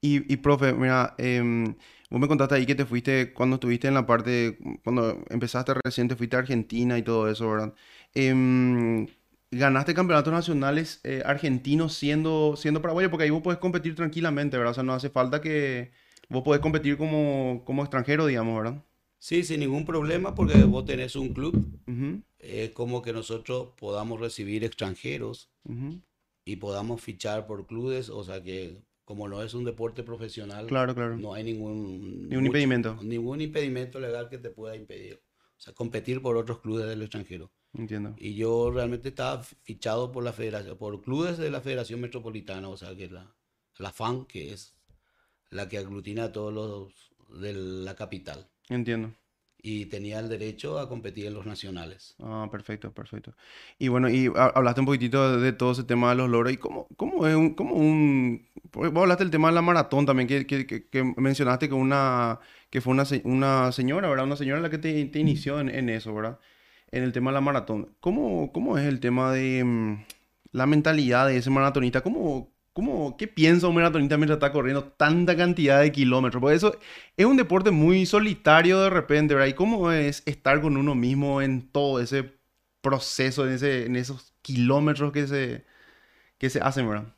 Y, 0.00 0.32
y 0.32 0.36
profe, 0.38 0.72
mira, 0.72 1.14
em, 1.18 1.74
vos 2.08 2.20
me 2.20 2.28
contaste 2.28 2.54
ahí 2.54 2.66
que 2.66 2.76
te 2.76 2.86
fuiste, 2.86 3.32
cuando 3.34 3.56
estuviste 3.56 3.88
en 3.88 3.94
la 3.94 4.06
parte, 4.06 4.58
cuando 4.84 5.22
empezaste 5.28 5.74
reciente, 5.84 6.16
fuiste 6.16 6.36
a 6.36 6.38
Argentina 6.38 6.96
y 6.96 7.02
todo 7.02 7.28
eso, 7.28 7.50
¿verdad? 7.50 7.74
Em, 8.14 9.06
ganaste 9.50 9.92
campeonatos 9.92 10.32
nacionales 10.32 11.00
eh, 11.02 11.22
argentinos 11.26 11.94
siendo, 11.94 12.54
siendo 12.56 12.80
paraguayo, 12.80 13.10
porque 13.10 13.24
ahí 13.24 13.30
vos 13.30 13.42
podés 13.42 13.58
competir 13.58 13.96
tranquilamente, 13.96 14.56
¿verdad? 14.56 14.70
O 14.70 14.74
sea, 14.74 14.84
no 14.84 14.94
hace 14.94 15.10
falta 15.10 15.40
que 15.40 15.90
vos 16.30 16.42
podés 16.42 16.62
competir 16.62 16.96
como, 16.96 17.62
como 17.66 17.82
extranjero, 17.82 18.26
digamos, 18.26 18.56
¿verdad? 18.56 18.84
Sí, 19.18 19.44
sin 19.44 19.60
ningún 19.60 19.84
problema, 19.84 20.34
porque 20.34 20.64
vos 20.64 20.86
tenés 20.86 21.14
un 21.14 21.34
club. 21.34 21.54
Es 22.38 22.70
como 22.70 23.02
que 23.02 23.12
nosotros 23.12 23.68
podamos 23.78 24.18
recibir 24.18 24.64
extranjeros 24.64 25.50
y 26.44 26.56
podamos 26.56 27.02
fichar 27.02 27.46
por 27.46 27.66
clubes, 27.66 28.08
o 28.08 28.24
sea 28.24 28.42
que 28.42 28.82
como 29.04 29.26
no 29.26 29.42
es 29.42 29.54
un 29.54 29.64
deporte 29.64 30.04
profesional, 30.04 30.68
claro, 30.68 30.94
claro. 30.94 31.16
no 31.16 31.34
hay 31.34 31.42
ningún, 31.42 32.28
ningún 32.28 32.46
impedimento. 32.46 32.96
Ningún 33.02 33.40
impedimento 33.40 33.98
legal 33.98 34.28
que 34.28 34.38
te 34.38 34.50
pueda 34.50 34.76
impedir. 34.76 35.20
O 35.58 35.60
sea, 35.60 35.74
competir 35.74 36.22
por 36.22 36.36
otros 36.36 36.60
clubes 36.60 36.86
del 36.86 37.02
extranjero. 37.02 37.50
Entiendo. 37.74 38.14
Y 38.18 38.34
yo 38.34 38.70
realmente 38.70 39.08
estaba 39.08 39.42
fichado 39.42 40.12
por 40.12 40.22
la 40.22 40.32
federación, 40.32 40.78
por 40.78 41.02
clubes 41.02 41.38
de 41.38 41.50
la 41.50 41.60
Federación 41.60 42.00
Metropolitana, 42.00 42.68
o 42.68 42.76
sea 42.76 42.94
que 42.96 43.08
la, 43.08 43.34
la 43.78 43.90
FAN, 43.90 44.26
que 44.26 44.52
es 44.52 44.76
la 45.50 45.68
que 45.68 45.78
aglutina 45.78 46.24
a 46.24 46.32
todos 46.32 46.52
los 46.52 47.40
de 47.40 47.52
la 47.54 47.94
capital. 47.96 48.46
Entiendo. 48.68 49.12
y 49.62 49.84
tenía 49.86 50.18
el 50.20 50.30
derecho 50.30 50.78
a 50.78 50.88
competir 50.88 51.26
en 51.26 51.34
los 51.34 51.44
nacionales. 51.44 52.14
Ah, 52.18 52.48
perfecto, 52.50 52.92
perfecto. 52.92 53.34
Y 53.78 53.88
bueno, 53.88 54.08
y 54.08 54.28
ha- 54.34 54.46
hablaste 54.54 54.80
un 54.80 54.86
poquitito 54.86 55.36
de, 55.38 55.44
de 55.44 55.52
todo 55.52 55.72
ese 55.72 55.84
tema 55.84 56.08
de 56.10 56.16
los 56.16 56.30
logros. 56.30 56.52
¿Y 56.54 56.56
cómo, 56.56 56.88
cómo 56.96 57.26
es 57.26 57.36
un, 57.36 57.54
cómo 57.54 57.74
un... 57.74 58.48
Vos 58.72 58.90
hablaste 58.96 59.24
del 59.24 59.30
tema 59.30 59.48
de 59.48 59.54
la 59.54 59.60
maratón 59.62 60.06
también, 60.06 60.26
que, 60.28 60.46
que, 60.46 60.66
que- 60.66 60.88
que 60.88 61.04
mencionaste 61.18 61.68
que 61.68 61.74
una... 61.74 62.40
que 62.70 62.80
fue 62.80 62.92
una, 62.94 63.04
una 63.24 63.70
señora, 63.72 64.08
¿verdad? 64.08 64.24
Una 64.24 64.36
señora 64.36 64.60
la 64.62 64.70
que 64.70 64.78
te, 64.78 65.04
te 65.06 65.18
inició 65.18 65.60
en, 65.60 65.68
en 65.68 65.90
eso, 65.90 66.14
¿verdad? 66.14 66.38
En 66.90 67.02
el 67.04 67.12
tema 67.12 67.30
de 67.30 67.34
la 67.34 67.40
maratón. 67.42 67.94
¿Cómo, 68.00 68.52
cómo 68.52 68.78
es 68.78 68.86
el 68.86 68.98
tema 69.00 69.30
de 69.32 69.62
mm, 69.62 70.04
la 70.52 70.66
mentalidad 70.66 71.26
de 71.28 71.36
ese 71.36 71.50
maratonista? 71.50 72.00
¿Cómo, 72.00 72.50
cómo, 72.80 73.16
qué 73.18 73.28
piensa 73.28 73.68
un 73.68 73.74
maratonista 73.74 74.16
mientras 74.16 74.36
está 74.36 74.52
corriendo 74.52 74.84
tanta 74.84 75.36
cantidad 75.36 75.80
de 75.80 75.92
kilómetros? 75.92 76.40
Porque 76.40 76.56
eso 76.56 76.78
es 77.16 77.26
un 77.26 77.36
deporte 77.36 77.70
muy 77.70 78.06
solitario 78.06 78.80
de 78.80 78.90
repente, 78.90 79.34
¿verdad? 79.34 79.48
¿Y 79.48 79.54
cómo 79.54 79.92
es 79.92 80.22
estar 80.26 80.62
con 80.62 80.76
uno 80.78 80.94
mismo 80.94 81.42
en 81.42 81.70
todo 81.70 82.00
ese 82.00 82.32
proceso, 82.80 83.46
en, 83.46 83.52
ese, 83.52 83.84
en 83.84 83.96
esos 83.96 84.34
kilómetros 84.40 85.12
que 85.12 85.26
se, 85.26 85.66
que 86.38 86.48
se 86.48 86.60
hacen, 86.60 86.88
¿verdad? 86.88 87.14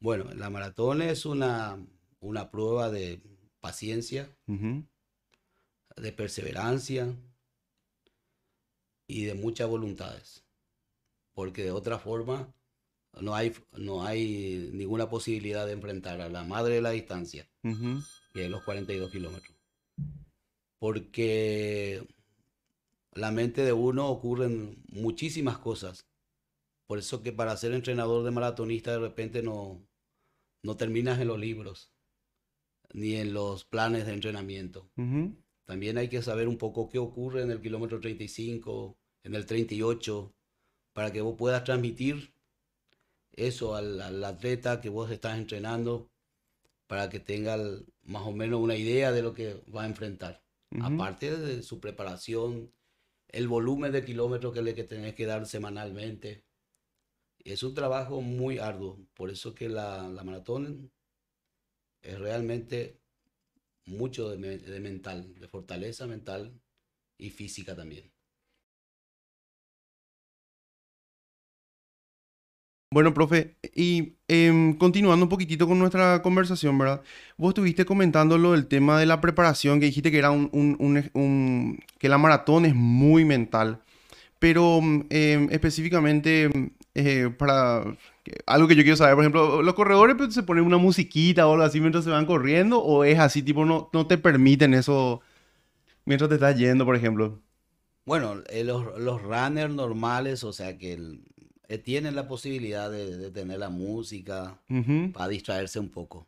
Bueno, 0.00 0.24
la 0.34 0.50
maratón 0.50 1.02
es 1.02 1.24
una, 1.24 1.78
una 2.18 2.50
prueba 2.50 2.90
de 2.90 3.20
paciencia, 3.60 4.28
de 5.96 6.12
perseverancia 6.12 7.14
y 9.06 9.24
de 9.24 9.34
muchas 9.34 9.68
voluntades. 9.68 10.44
Porque 11.32 11.62
de 11.62 11.70
otra 11.70 11.98
forma 12.00 12.52
no 13.18 13.34
hay, 13.34 13.52
no 13.72 14.04
hay 14.04 14.70
ninguna 14.72 15.08
posibilidad 15.08 15.66
de 15.66 15.72
enfrentar 15.72 16.20
a 16.20 16.28
la 16.28 16.44
madre 16.44 16.74
de 16.74 16.82
la 16.82 16.90
distancia, 16.90 17.48
ujú, 17.62 18.02
que 18.32 18.44
es 18.44 18.50
los 18.50 18.62
42 18.64 19.10
kilómetros. 19.10 19.56
Porque 20.78 22.06
la 23.12 23.30
mente 23.30 23.64
de 23.64 23.72
uno 23.72 24.08
ocurren 24.08 24.82
muchísimas 24.88 25.58
cosas. 25.58 26.06
Por 26.86 26.98
eso 26.98 27.22
que 27.22 27.32
para 27.32 27.56
ser 27.56 27.72
entrenador 27.72 28.24
de 28.24 28.30
maratonista 28.30 28.92
de 28.92 28.98
repente 28.98 29.42
no, 29.42 29.86
no 30.62 30.76
terminas 30.76 31.20
en 31.20 31.28
los 31.28 31.38
libros, 31.38 31.92
ni 32.92 33.14
en 33.14 33.32
los 33.32 33.64
planes 33.64 34.06
de 34.06 34.14
entrenamiento. 34.14 34.90
También 35.64 35.98
hay 35.98 36.08
que 36.08 36.22
saber 36.22 36.48
un 36.48 36.58
poco 36.58 36.88
qué 36.88 36.98
ocurre 36.98 37.42
en 37.42 37.50
el 37.50 37.60
kilómetro 37.60 38.00
35, 38.00 38.98
en 39.22 39.34
el 39.34 39.46
38, 39.46 40.34
para 40.92 41.12
que 41.12 41.20
vos 41.20 41.36
puedas 41.38 41.62
transmitir 41.62 42.34
eso 43.46 43.74
al, 43.76 44.00
al 44.00 44.22
atleta 44.24 44.80
que 44.80 44.88
vos 44.88 45.10
estás 45.10 45.38
entrenando, 45.38 46.10
para 46.86 47.08
que 47.10 47.20
tenga 47.20 47.54
el- 47.54 47.86
más 48.02 48.24
o 48.26 48.32
menos 48.32 48.60
una 48.60 48.76
idea 48.76 49.12
de 49.12 49.22
lo 49.22 49.34
que 49.34 49.54
va 49.74 49.82
a 49.84 49.86
enfrentar. 49.86 50.42
Aparte 50.78 51.36
de 51.36 51.62
su 51.62 51.80
preparación, 51.80 52.72
el 53.28 53.48
volumen 53.48 53.92
de 53.92 54.04
kilómetros 54.04 54.54
que 54.54 54.62
le 54.62 54.74
que 54.74 54.84
tenés 54.84 55.14
que 55.14 55.26
dar 55.26 55.46
semanalmente. 55.46 56.44
Es 57.44 57.62
un 57.62 57.74
trabajo 57.74 58.22
muy 58.22 58.58
arduo, 58.58 58.98
por 59.14 59.30
eso 59.30 59.54
que 59.54 59.68
la, 59.68 60.08
la 60.08 60.24
maratón 60.24 60.90
es 62.02 62.18
realmente 62.18 63.00
mucho 63.86 64.30
de, 64.30 64.58
de 64.58 64.80
mental, 64.80 65.34
de 65.34 65.48
fortaleza 65.48 66.06
mental 66.06 66.60
y 67.18 67.30
física 67.30 67.76
también. 67.76 68.12
Bueno, 72.92 73.14
profe, 73.14 73.54
y 73.72 74.14
em, 74.26 74.74
continuando 74.76 75.24
un 75.24 75.28
poquitito 75.28 75.68
con 75.68 75.78
nuestra 75.78 76.22
conversación, 76.22 76.76
¿verdad? 76.76 77.02
Vos 77.36 77.50
estuviste 77.50 77.84
comentando 77.84 78.36
lo 78.36 78.50
del 78.50 78.66
tema 78.66 78.98
de 78.98 79.06
la 79.06 79.20
preparación, 79.20 79.78
que 79.78 79.86
dijiste 79.86 80.10
que 80.10 80.18
era 80.18 80.32
un, 80.32 81.80
que 81.98 82.08
la 82.08 82.18
maratón 82.18 82.64
es 82.64 82.74
muy 82.74 83.24
mental, 83.24 83.80
pero 84.40 84.80
mm, 84.82 85.06
em, 85.10 85.48
específicamente 85.52 86.48
mm, 86.48 86.66
eh, 86.96 87.30
para 87.38 87.84
algo 88.46 88.68
que 88.68 88.76
yo 88.76 88.82
quiero 88.82 88.96
saber, 88.96 89.14
por 89.16 89.24
ejemplo, 89.24 89.62
los 89.62 89.74
corredores 89.74 90.16
pues, 90.16 90.34
se 90.34 90.42
ponen 90.44 90.64
una 90.64 90.78
musiquita 90.78 91.46
o 91.46 91.52
algo 91.54 91.64
así 91.64 91.80
mientras 91.80 92.04
se 92.04 92.10
van 92.10 92.26
corriendo, 92.26 92.80
o 92.82 93.04
es 93.04 93.18
así, 93.20 93.42
tipo, 93.42 93.64
no, 93.66 93.90
no 93.92 94.06
te 94.08 94.18
permiten 94.18 94.74
eso 94.74 95.20
mientras 96.06 96.28
te 96.30 96.36
estás 96.36 96.56
yendo, 96.56 96.84
por 96.86 96.96
ejemplo. 96.96 97.40
Bueno, 98.04 98.42
eh, 98.48 98.64
los, 98.64 98.98
los 98.98 99.22
runners 99.22 99.72
normales, 99.74 100.42
o 100.44 100.52
sea 100.52 100.76
que 100.78 100.94
el- 100.94 101.22
eh, 101.70 101.78
tienen 101.78 102.14
la 102.16 102.26
posibilidad 102.26 102.90
de, 102.90 103.16
de 103.16 103.30
tener 103.30 103.58
la 103.60 103.70
música 103.70 104.60
para 105.12 105.28
distraerse 105.28 105.78
un 105.78 105.88
poco. 105.88 106.26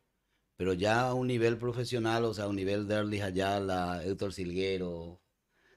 Pero 0.56 0.72
ya 0.75 1.08
a 1.08 1.14
un 1.14 1.26
nivel 1.26 1.58
profesional, 1.58 2.25
o 2.25 2.32
sea, 2.34 2.44
a 2.44 2.49
un 2.49 2.56
nivel 2.56 2.87
de 2.87 2.94
Erlich 2.94 3.22
Ayala, 3.22 4.02
Héctor 4.04 4.32
Silguero, 4.32 5.20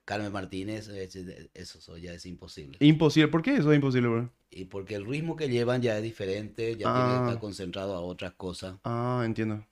Carmen 0.03 0.31
Martínez, 0.31 0.87
es- 0.89 1.15
es- 1.15 1.49
eso, 1.55 1.97
ya 1.97 2.13
es 2.13 2.25
imposible. 2.27 2.77
Imposible, 2.79 3.27
¿por 3.29 3.41
qué 3.41 3.55
eso 3.57 3.71
es 3.71 3.75
imposible, 3.77 4.07
bro? 4.09 4.31
Y 4.51 4.65
porque 4.65 4.93
el 4.95 5.05
ritmo 5.05 5.35
que 5.35 5.49
llevan 5.49 5.81
ya 5.81 5.97
es 5.97 6.03
diferente, 6.03 6.77
ya 6.77 6.93
tiene 6.93 7.09
que 7.09 7.15
Ah. 7.15 7.25
estar 7.25 7.39
concentrado 7.39 7.95
a 7.95 8.01
otras 8.01 8.33
cosas. 8.35 8.77
Ah, 8.83 9.23
entiendo. 9.25 9.65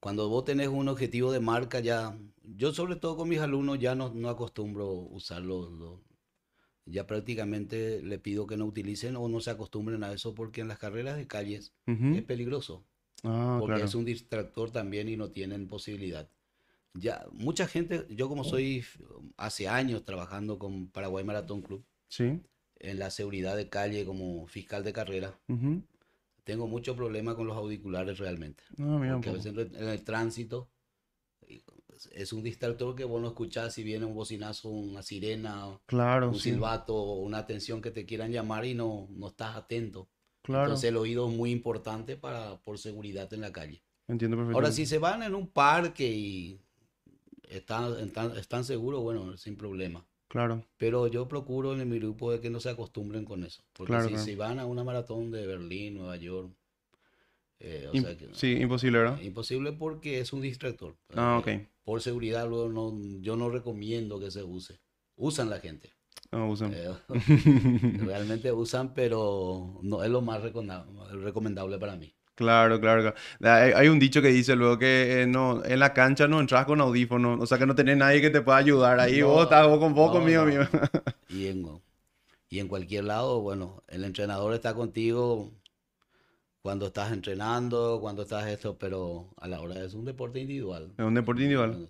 Cuando 0.00 0.28
vos 0.28 0.44
tenés 0.44 0.68
un 0.68 0.88
objetivo 0.88 1.32
de 1.32 1.40
marca, 1.40 1.80
ya, 1.80 2.14
yo 2.42 2.74
sobre 2.74 2.96
todo 2.96 3.16
con 3.16 3.28
mis 3.30 3.40
alumnos 3.40 3.78
ya 3.78 3.94
no, 3.94 4.12
no 4.12 4.28
acostumbro 4.28 4.90
usar 4.92 5.40
los, 5.40 5.72
los- 5.72 6.00
ya 6.86 7.06
prácticamente 7.06 8.02
le 8.02 8.18
pido 8.18 8.46
que 8.46 8.56
no 8.56 8.66
utilicen 8.66 9.16
o 9.16 9.28
no 9.28 9.40
se 9.40 9.50
acostumbren 9.50 10.04
a 10.04 10.12
eso 10.12 10.34
porque 10.34 10.60
en 10.60 10.68
las 10.68 10.78
carreras 10.78 11.16
de 11.16 11.26
calles 11.26 11.72
es 11.86 12.22
peligroso, 12.24 12.84
Ah, 13.22 13.56
porque 13.58 13.76
claro. 13.76 13.86
es 13.88 13.94
un 13.94 14.04
distractor 14.04 14.70
también 14.70 15.08
y 15.08 15.16
no 15.16 15.30
tienen 15.30 15.66
posibilidad. 15.66 16.28
Ya, 16.92 17.26
mucha 17.32 17.66
gente, 17.66 18.06
yo 18.10 18.28
como 18.28 18.44
soy 18.44 18.84
hace 19.36 19.66
años 19.66 20.04
trabajando 20.04 20.58
con 20.58 20.88
Paraguay 20.88 21.24
Maratón 21.24 21.62
Club 21.62 21.84
Sí. 22.08 22.40
en 22.78 22.98
la 22.98 23.10
seguridad 23.10 23.56
de 23.56 23.68
calle 23.68 24.04
como 24.04 24.46
fiscal 24.46 24.84
de 24.84 24.92
carrera, 24.92 25.38
tengo 26.44 26.66
mucho 26.68 26.94
problema 26.94 27.34
con 27.34 27.46
los 27.46 27.56
auriculares 27.56 28.18
realmente. 28.18 28.62
Ah, 28.78 29.08
Porque 29.12 29.30
a 29.30 29.32
veces 29.32 29.54
en 29.56 29.88
el 29.88 30.04
tránsito 30.04 30.68
es 32.12 32.32
un 32.32 32.42
distractor 32.42 32.94
que 32.94 33.04
vos 33.04 33.20
no 33.20 33.28
escuchás 33.28 33.74
si 33.74 33.82
viene 33.82 34.04
un 34.04 34.14
bocinazo, 34.14 34.68
una 34.68 35.02
sirena, 35.02 35.78
Claro, 35.86 36.28
un 36.28 36.34
sí. 36.34 36.50
silbato 36.50 36.94
o 36.94 37.20
una 37.20 37.38
atención 37.38 37.80
que 37.80 37.90
te 37.90 38.04
quieran 38.06 38.32
llamar 38.32 38.64
y 38.64 38.74
no, 38.74 39.08
no 39.10 39.28
estás 39.28 39.56
atento. 39.56 40.08
Claro. 40.42 40.64
Entonces 40.64 40.90
el 40.90 40.96
oído 40.96 41.28
es 41.28 41.34
muy 41.36 41.50
importante 41.50 42.16
para, 42.16 42.60
por 42.60 42.78
seguridad 42.78 43.32
en 43.32 43.40
la 43.40 43.52
calle. 43.52 43.82
Entiendo 44.08 44.38
Ahora, 44.52 44.70
si 44.70 44.84
se 44.84 44.98
van 44.98 45.22
en 45.22 45.34
un 45.34 45.48
parque 45.48 46.06
y 46.06 46.60
están, 47.48 47.98
están, 48.00 48.36
están 48.36 48.64
seguros, 48.64 49.02
bueno, 49.02 49.36
sin 49.38 49.56
problema. 49.56 50.04
Claro. 50.28 50.64
Pero 50.76 51.06
yo 51.06 51.28
procuro 51.28 51.72
en 51.80 51.88
mi 51.88 51.98
grupo 51.98 52.32
de 52.32 52.40
que 52.40 52.50
no 52.50 52.60
se 52.60 52.68
acostumbren 52.68 53.24
con 53.24 53.44
eso. 53.44 53.62
Porque 53.72 53.92
Claro, 53.92 54.04
si, 54.04 54.10
claro. 54.10 54.24
si 54.24 54.34
van 54.34 54.58
a 54.58 54.66
una 54.66 54.84
maratón 54.84 55.30
de 55.30 55.46
Berlín, 55.46 55.94
Nueva 55.94 56.16
York, 56.16 56.50
eh, 57.60 57.88
o 57.88 57.96
sea 57.98 58.16
que- 58.16 58.28
Sí, 58.34 58.52
imposible, 58.60 58.98
¿verdad? 58.98 59.20
Imposible 59.22 59.72
porque 59.72 60.18
es 60.20 60.32
un 60.32 60.40
distractor. 60.42 60.96
Ah, 61.14 61.38
ok. 61.38 61.48
Por 61.84 62.00
seguridad, 62.02 62.48
luego 62.48 62.68
no, 62.70 62.98
yo 63.20 63.36
no 63.36 63.50
recomiendo 63.50 64.18
que 64.20 64.30
se 64.30 64.42
use. 64.42 64.80
Usan 65.16 65.50
la 65.50 65.60
gente. 65.60 65.92
No, 66.32 66.48
usan. 66.50 66.72
Eh, 66.72 66.92
realmente 68.04 68.52
usan, 68.52 68.94
pero 68.94 69.80
no 69.82 70.02
es 70.04 70.10
lo 70.10 70.20
más 70.22 70.42
recomenda- 70.42 70.86
recomendable 71.12 71.78
para 71.78 71.96
mí. 71.96 72.14
Claro, 72.36 72.80
claro. 72.80 73.14
Hay, 73.42 73.72
hay 73.72 73.88
un 73.88 74.00
dicho 74.00 74.20
que 74.20 74.28
dice 74.28 74.56
luego 74.56 74.76
que 74.78 75.22
eh, 75.22 75.26
no, 75.26 75.64
en 75.64 75.78
la 75.78 75.92
cancha 75.94 76.26
no 76.26 76.40
entras 76.40 76.66
con 76.66 76.80
audífonos, 76.80 77.40
o 77.40 77.46
sea 77.46 77.58
que 77.58 77.66
no 77.66 77.76
tenés 77.76 77.96
nadie 77.96 78.20
que 78.20 78.30
te 78.30 78.40
pueda 78.42 78.58
ayudar. 78.58 78.98
Ahí 78.98 79.20
No, 79.20 79.28
vos 79.28 79.44
estás 79.44 79.68
vos 79.68 79.78
con 79.78 79.94
vos 79.94 80.10
no, 80.10 80.12
conmigo, 80.12 80.44
no. 80.44 80.44
mío. 80.44 80.62
Y 81.28 81.46
en, 81.48 81.82
y 82.50 82.60
en 82.60 82.68
cualquier 82.68 83.04
lado, 83.04 83.40
bueno, 83.42 83.84
el 83.88 84.04
entrenador 84.04 84.54
está 84.54 84.74
contigo 84.74 85.52
cuando 86.64 86.86
estás 86.86 87.12
entrenando, 87.12 87.98
cuando 88.00 88.22
estás 88.22 88.46
esto, 88.46 88.78
pero 88.78 89.28
a 89.36 89.46
la 89.46 89.60
hora 89.60 89.84
es 89.84 89.92
un 89.92 90.06
deporte 90.06 90.40
individual. 90.40 90.94
Es 90.96 91.04
un 91.04 91.12
deporte 91.12 91.42
individual. 91.42 91.86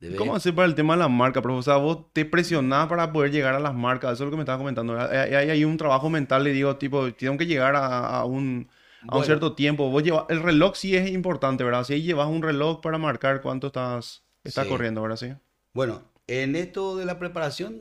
Debe- 0.00 0.16
¿Cómo 0.16 0.34
hacer 0.34 0.52
para 0.52 0.66
el 0.66 0.74
tema 0.74 0.94
de 0.94 0.98
la 0.98 1.06
marca, 1.08 1.40
profe? 1.40 1.60
O 1.60 1.62
sea, 1.62 1.76
vos 1.76 2.12
te 2.12 2.24
presionás 2.24 2.88
para 2.88 3.12
poder 3.12 3.30
llegar 3.30 3.54
a 3.54 3.60
las 3.60 3.74
marcas. 3.74 4.14
Eso 4.14 4.24
es 4.24 4.26
lo 4.26 4.30
que 4.32 4.36
me 4.38 4.42
estabas 4.42 4.58
comentando. 4.58 4.98
Hay, 4.98 5.32
hay- 5.32 5.50
hay 5.50 5.64
un 5.64 5.76
trabajo 5.76 6.10
mental, 6.10 6.42
le 6.42 6.50
digo, 6.52 6.76
tipo, 6.76 7.12
tengo 7.14 7.38
que 7.38 7.46
llegar 7.46 7.76
a, 7.76 8.18
a 8.18 8.24
un, 8.24 8.68
a 9.02 9.04
un 9.04 9.08
Bueno. 9.10 9.24
cierto 9.26 9.54
tiempo. 9.54 9.88
Vos 9.90 10.02
llevas, 10.02 10.24
el 10.28 10.42
reloj 10.42 10.74
sí 10.74 10.96
es 10.96 11.08
importante, 11.12 11.62
¿verdad? 11.62 11.84
Si 11.84 11.92
ahí 11.92 12.02
llevas 12.02 12.26
un 12.26 12.42
reloj 12.42 12.80
para 12.80 12.98
marcar 12.98 13.42
cuánto 13.42 13.68
estás, 13.68 14.24
estás 14.42 14.64
Sí. 14.64 14.70
corriendo, 14.72 15.02
¿verdad? 15.02 15.16
Sí. 15.18 15.32
Bueno, 15.72 16.02
en 16.26 16.56
esto 16.56 16.96
de 16.96 17.04
la 17.04 17.20
preparación 17.20 17.80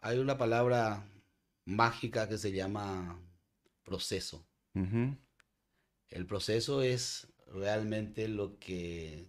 hay 0.00 0.18
una 0.18 0.36
palabra 0.36 1.08
mágica 1.66 2.28
que 2.28 2.36
se 2.36 2.50
llama 2.50 3.16
proceso. 3.84 4.44
El 4.74 6.26
proceso 6.26 6.82
es 6.82 7.28
realmente 7.46 8.28
lo 8.28 8.58
que 8.58 9.28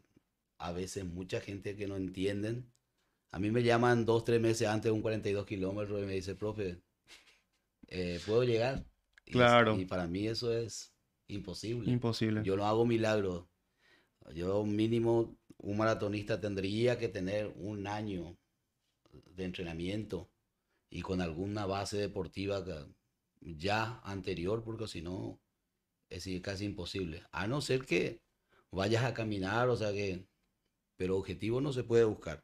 a 0.58 0.72
veces 0.72 1.06
mucha 1.06 1.42
gente 1.42 1.76
que 1.76 1.88
no 1.88 1.96
entienden. 1.96 2.72
A 3.32 3.40
mí 3.40 3.50
me 3.50 3.64
llaman 3.64 4.06
dos, 4.06 4.24
tres 4.24 4.42
meses 4.42 4.68
antes 4.68 4.86
de 4.86 4.92
un 4.92 5.02
42 5.02 5.46
kilómetros 5.46 6.02
y 6.02 6.06
me 6.06 6.14
dice, 6.14 6.36
profe, 6.36 6.82
eh, 7.88 8.20
¿puedo 8.26 8.44
llegar? 8.44 8.86
Y, 9.26 9.32
Claro. 9.32 9.78
y 9.80 9.86
para 9.86 10.08
mí 10.08 10.28
eso 10.28 10.54
es 10.54 10.94
imposible. 11.28 11.92
Imposible. 11.92 12.44
Yo 12.44 12.56
no 12.58 12.66
hago 12.66 12.86
milagros. 12.86 13.46
Yo 14.36 14.64
mínimo, 14.66 15.38
un 15.58 15.78
maratonista 15.78 16.40
tendría 16.40 16.98
que 16.98 17.08
tener 17.10 17.52
un 17.56 17.88
año 17.88 18.38
de 19.36 19.46
entrenamiento 19.46 20.30
y 20.90 21.02
con 21.02 21.22
alguna 21.22 21.66
base 21.66 21.98
deportiva 21.98 22.64
ya 23.42 24.00
anterior, 24.04 24.64
porque 24.64 24.88
si 24.88 25.02
no 25.02 25.40
es 26.10 26.28
casi 26.42 26.66
imposible. 26.66 27.24
A 27.32 27.48
no 27.48 27.62
ser 27.62 27.86
que 27.86 28.22
vayas 28.72 29.04
a 29.04 29.14
caminar, 29.14 29.70
o 29.70 29.76
sea 29.76 29.92
que, 29.92 30.26
pero 30.98 31.18
objetivo 31.18 31.62
no 31.62 31.74
se 31.74 31.84
puede 31.84 32.04
buscar. 32.04 32.44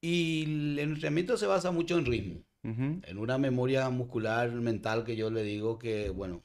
Y 0.00 0.44
el 0.44 0.78
entrenamiento 0.78 1.36
se 1.36 1.46
basa 1.46 1.70
mucho 1.70 1.98
en 1.98 2.06
ritmo, 2.06 2.44
en 2.62 3.18
una 3.18 3.38
memoria 3.38 3.88
muscular 3.90 4.50
mental 4.52 5.04
que 5.04 5.16
yo 5.16 5.30
le 5.30 5.42
digo 5.42 5.78
que, 5.78 6.10
bueno, 6.10 6.42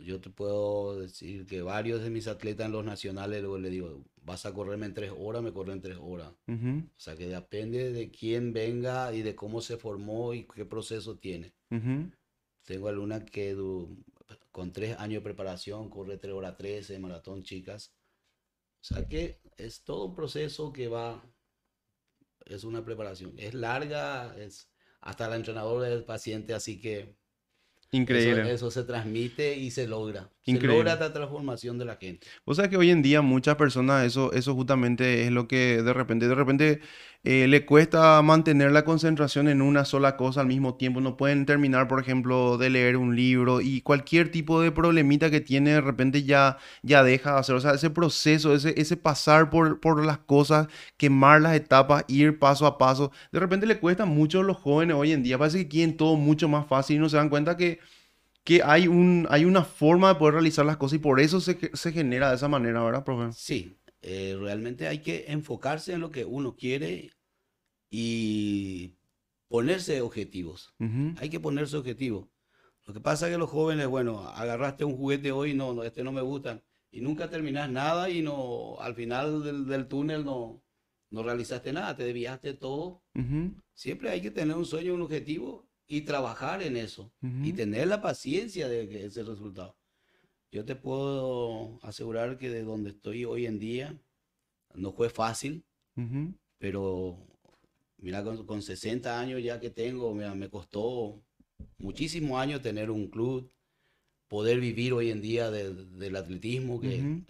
yo 0.00 0.20
te 0.20 0.30
puedo 0.30 0.98
decir 0.98 1.46
que 1.46 1.62
varios 1.62 2.02
de 2.02 2.10
mis 2.10 2.28
atletas 2.28 2.66
en 2.66 2.72
los 2.72 2.84
nacionales, 2.84 3.40
luego 3.40 3.58
le 3.58 3.70
digo, 3.70 4.04
vas 4.22 4.46
a 4.46 4.52
correrme 4.52 4.86
en 4.86 4.94
tres 4.94 5.12
horas, 5.16 5.42
me 5.42 5.52
corren 5.52 5.76
en 5.76 5.82
tres 5.82 5.98
horas. 6.00 6.32
O 6.48 7.00
sea 7.00 7.16
que 7.16 7.26
depende 7.26 7.92
de 7.92 8.10
quién 8.10 8.52
venga 8.52 9.12
y 9.12 9.22
de 9.22 9.34
cómo 9.34 9.60
se 9.60 9.76
formó 9.76 10.34
y 10.34 10.44
qué 10.44 10.64
proceso 10.64 11.16
tiene. 11.18 11.52
Tengo 12.66 12.88
alguna 12.88 13.24
que 13.24 13.56
con 14.52 14.72
tres 14.72 14.98
años 14.98 15.22
de 15.22 15.24
preparación 15.24 15.88
corre 15.88 16.18
tres 16.18 16.34
horas 16.34 16.56
13, 16.58 16.98
maratón 16.98 17.42
chicas. 17.42 17.94
O 18.82 18.84
sea 18.84 19.08
que 19.08 19.40
es 19.56 19.82
todo 19.82 20.06
un 20.06 20.14
proceso 20.14 20.72
que 20.72 20.88
va, 20.88 21.24
es 22.44 22.64
una 22.64 22.84
preparación. 22.84 23.32
Es 23.38 23.54
larga, 23.54 24.36
es 24.36 24.70
hasta 25.00 25.26
el 25.28 25.34
entrenador 25.34 25.82
del 25.82 26.04
paciente, 26.04 26.52
así 26.52 26.78
que 26.80 27.16
Increíble. 27.92 28.52
Eso, 28.52 28.70
se 28.70 28.84
transmite 28.84 29.56
y 29.56 29.70
se 29.70 29.86
logra. 29.86 30.30
Increíble. 30.48 30.74
Se 30.74 30.78
logra 30.78 30.92
esta 30.92 31.12
transformación 31.12 31.76
de 31.76 31.84
la 31.84 31.96
gente. 31.96 32.26
O 32.44 32.54
sea 32.54 32.68
que 32.68 32.76
hoy 32.76 32.90
en 32.90 33.02
día 33.02 33.20
muchas 33.20 33.56
personas, 33.56 34.06
eso, 34.06 34.32
eso 34.32 34.54
justamente 34.54 35.24
es 35.24 35.32
lo 35.32 35.48
que 35.48 35.82
de 35.82 35.92
repente, 35.92 36.28
de 36.28 36.34
repente 36.36 36.80
eh, 37.24 37.48
le 37.48 37.66
cuesta 37.66 38.22
mantener 38.22 38.70
la 38.70 38.84
concentración 38.84 39.48
en 39.48 39.60
una 39.60 39.84
sola 39.84 40.16
cosa 40.16 40.42
al 40.42 40.46
mismo 40.46 40.76
tiempo. 40.76 41.00
No 41.00 41.16
pueden 41.16 41.46
terminar, 41.46 41.88
por 41.88 41.98
ejemplo, 42.00 42.58
de 42.58 42.70
leer 42.70 42.96
un 42.96 43.16
libro 43.16 43.60
y 43.60 43.80
cualquier 43.80 44.30
tipo 44.30 44.60
de 44.60 44.70
problemita 44.70 45.32
que 45.32 45.40
tiene, 45.40 45.72
de 45.72 45.80
repente 45.80 46.22
ya, 46.22 46.58
ya 46.82 47.02
deja 47.02 47.32
de 47.32 47.40
hacer. 47.40 47.56
O 47.56 47.60
sea, 47.60 47.72
ese 47.72 47.90
proceso, 47.90 48.54
ese, 48.54 48.72
ese 48.80 48.96
pasar 48.96 49.50
por, 49.50 49.80
por 49.80 50.04
las 50.06 50.18
cosas, 50.18 50.68
quemar 50.96 51.40
las 51.40 51.56
etapas, 51.56 52.04
ir 52.06 52.38
paso 52.38 52.66
a 52.66 52.78
paso, 52.78 53.10
de 53.32 53.40
repente 53.40 53.66
le 53.66 53.80
cuesta 53.80 54.04
mucho 54.04 54.40
a 54.40 54.44
los 54.44 54.58
jóvenes 54.58 54.94
hoy 54.96 55.10
en 55.10 55.24
día. 55.24 55.38
Parece 55.38 55.58
que 55.58 55.68
quieren 55.68 55.96
todo 55.96 56.14
mucho 56.14 56.46
más 56.48 56.68
fácil 56.68 56.96
y 56.96 56.98
no 57.00 57.08
se 57.08 57.16
dan 57.16 57.28
cuenta 57.30 57.56
que 57.56 57.80
que 58.46 58.62
hay, 58.62 58.86
un, 58.86 59.26
hay 59.28 59.44
una 59.44 59.64
forma 59.64 60.08
de 60.08 60.20
poder 60.20 60.34
realizar 60.34 60.64
las 60.64 60.76
cosas 60.76 60.96
y 60.96 61.02
por 61.02 61.18
eso 61.18 61.40
se, 61.40 61.58
se 61.74 61.92
genera 61.92 62.30
de 62.30 62.36
esa 62.36 62.46
manera, 62.46 62.80
¿verdad, 62.84 63.02
profe? 63.04 63.32
Sí, 63.32 63.76
eh, 64.02 64.36
realmente 64.38 64.86
hay 64.86 65.00
que 65.00 65.24
enfocarse 65.26 65.94
en 65.94 66.00
lo 66.00 66.12
que 66.12 66.24
uno 66.24 66.54
quiere 66.54 67.10
y 67.90 68.94
ponerse 69.48 70.00
objetivos. 70.00 70.72
Hay 71.18 71.28
que 71.28 71.40
ponerse 71.40 71.76
objetivos. 71.76 72.28
Lo 72.84 72.94
que 72.94 73.00
pasa 73.00 73.26
es 73.26 73.32
que 73.32 73.38
los 73.38 73.50
jóvenes, 73.50 73.88
bueno, 73.88 74.20
agarraste 74.20 74.84
un 74.84 74.96
juguete 74.96 75.32
hoy, 75.32 75.52
no, 75.52 75.74
no 75.74 75.82
este 75.82 76.04
no 76.04 76.12
me 76.12 76.20
gusta, 76.20 76.62
y 76.92 77.00
nunca 77.00 77.28
terminas 77.28 77.68
nada 77.68 78.08
y 78.10 78.22
no, 78.22 78.76
al 78.78 78.94
final 78.94 79.42
del, 79.42 79.66
del 79.66 79.88
túnel 79.88 80.24
no, 80.24 80.62
no 81.10 81.22
realizaste 81.24 81.72
nada, 81.72 81.96
te 81.96 82.04
desviaste 82.04 82.54
todo. 82.54 83.02
Siempre 83.74 84.10
hay 84.10 84.22
que 84.22 84.30
tener 84.30 84.56
un 84.56 84.66
sueño, 84.66 84.94
un 84.94 85.02
objetivo 85.02 85.65
y 85.88 86.02
trabajar 86.02 86.62
en 86.62 86.76
eso 86.76 87.12
y 87.42 87.52
tener 87.52 87.88
la 87.88 88.02
paciencia 88.02 88.68
de 88.68 89.06
ese 89.06 89.22
resultado. 89.22 89.76
Yo 90.50 90.64
te 90.64 90.74
puedo 90.74 91.78
asegurar 91.82 92.38
que 92.38 92.50
de 92.50 92.62
donde 92.62 92.90
estoy 92.90 93.24
hoy 93.24 93.46
en 93.46 93.58
día 93.58 93.96
no 94.74 94.92
fue 94.92 95.10
fácil, 95.10 95.64
pero 96.58 97.18
mira, 97.98 98.24
con, 98.24 98.62
60 98.62 99.18
años 99.18 99.42
ya 99.42 99.60
que 99.60 99.70
tengo, 99.70 100.12
me 100.14 100.50
costó 100.50 101.20
muchísimos 101.78 102.40
años 102.40 102.62
tener 102.62 102.90
un 102.90 103.08
club, 103.08 103.50
poder 104.28 104.60
vivir 104.60 104.92
hoy 104.92 105.10
en 105.10 105.20
día 105.20 105.50
del 105.50 106.16
atletismo, 106.16 106.80
que 106.80 107.22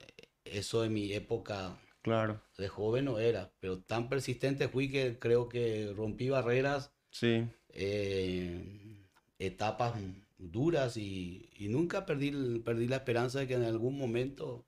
eso 0.44 0.84
en 0.84 0.94
mi 0.94 1.12
época 1.12 1.78
claro. 2.00 2.40
de 2.56 2.68
joven 2.68 3.04
no 3.04 3.18
era, 3.18 3.52
pero 3.60 3.80
tan 3.80 4.08
persistente 4.08 4.68
fui 4.68 4.90
que 4.90 5.18
creo 5.18 5.48
que 5.48 5.92
rompí 5.94 6.30
barreras. 6.30 6.92
Sí 7.10 7.44
eh, 7.78 9.04
etapas 9.38 9.94
duras 10.38 10.96
y, 10.96 11.48
nunca 11.68 12.06
perdí, 12.06 12.60
perdí 12.60 12.88
la 12.88 12.96
esperanza 12.96 13.40
de 13.40 13.46
que 13.46 13.54
en 13.54 13.64
algún 13.64 13.98
momento, 13.98 14.66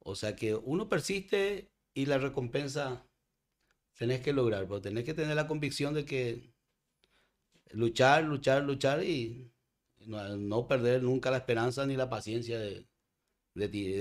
o 0.00 0.16
sea 0.16 0.34
que 0.36 0.54
uno 0.54 0.88
persiste 0.88 1.70
y 1.94 2.06
la 2.06 2.18
recompensa 2.18 3.06
tenés 3.96 4.20
que 4.20 4.32
lograr, 4.32 4.64
pero 4.66 4.80
tenés 4.80 5.04
que 5.04 5.14
tener 5.14 5.36
la 5.36 5.46
convicción 5.46 5.94
de 5.94 6.04
que 6.04 6.52
luchar, 7.70 8.24
luchar, 8.24 8.64
luchar 8.64 9.04
y 9.04 9.50
no, 10.06 10.66
perder 10.66 11.02
nunca 11.02 11.30
la 11.30 11.38
esperanza 11.38 11.86
ni 11.86 11.96
la 11.96 12.10
paciencia 12.10 12.58
de, 12.58 12.86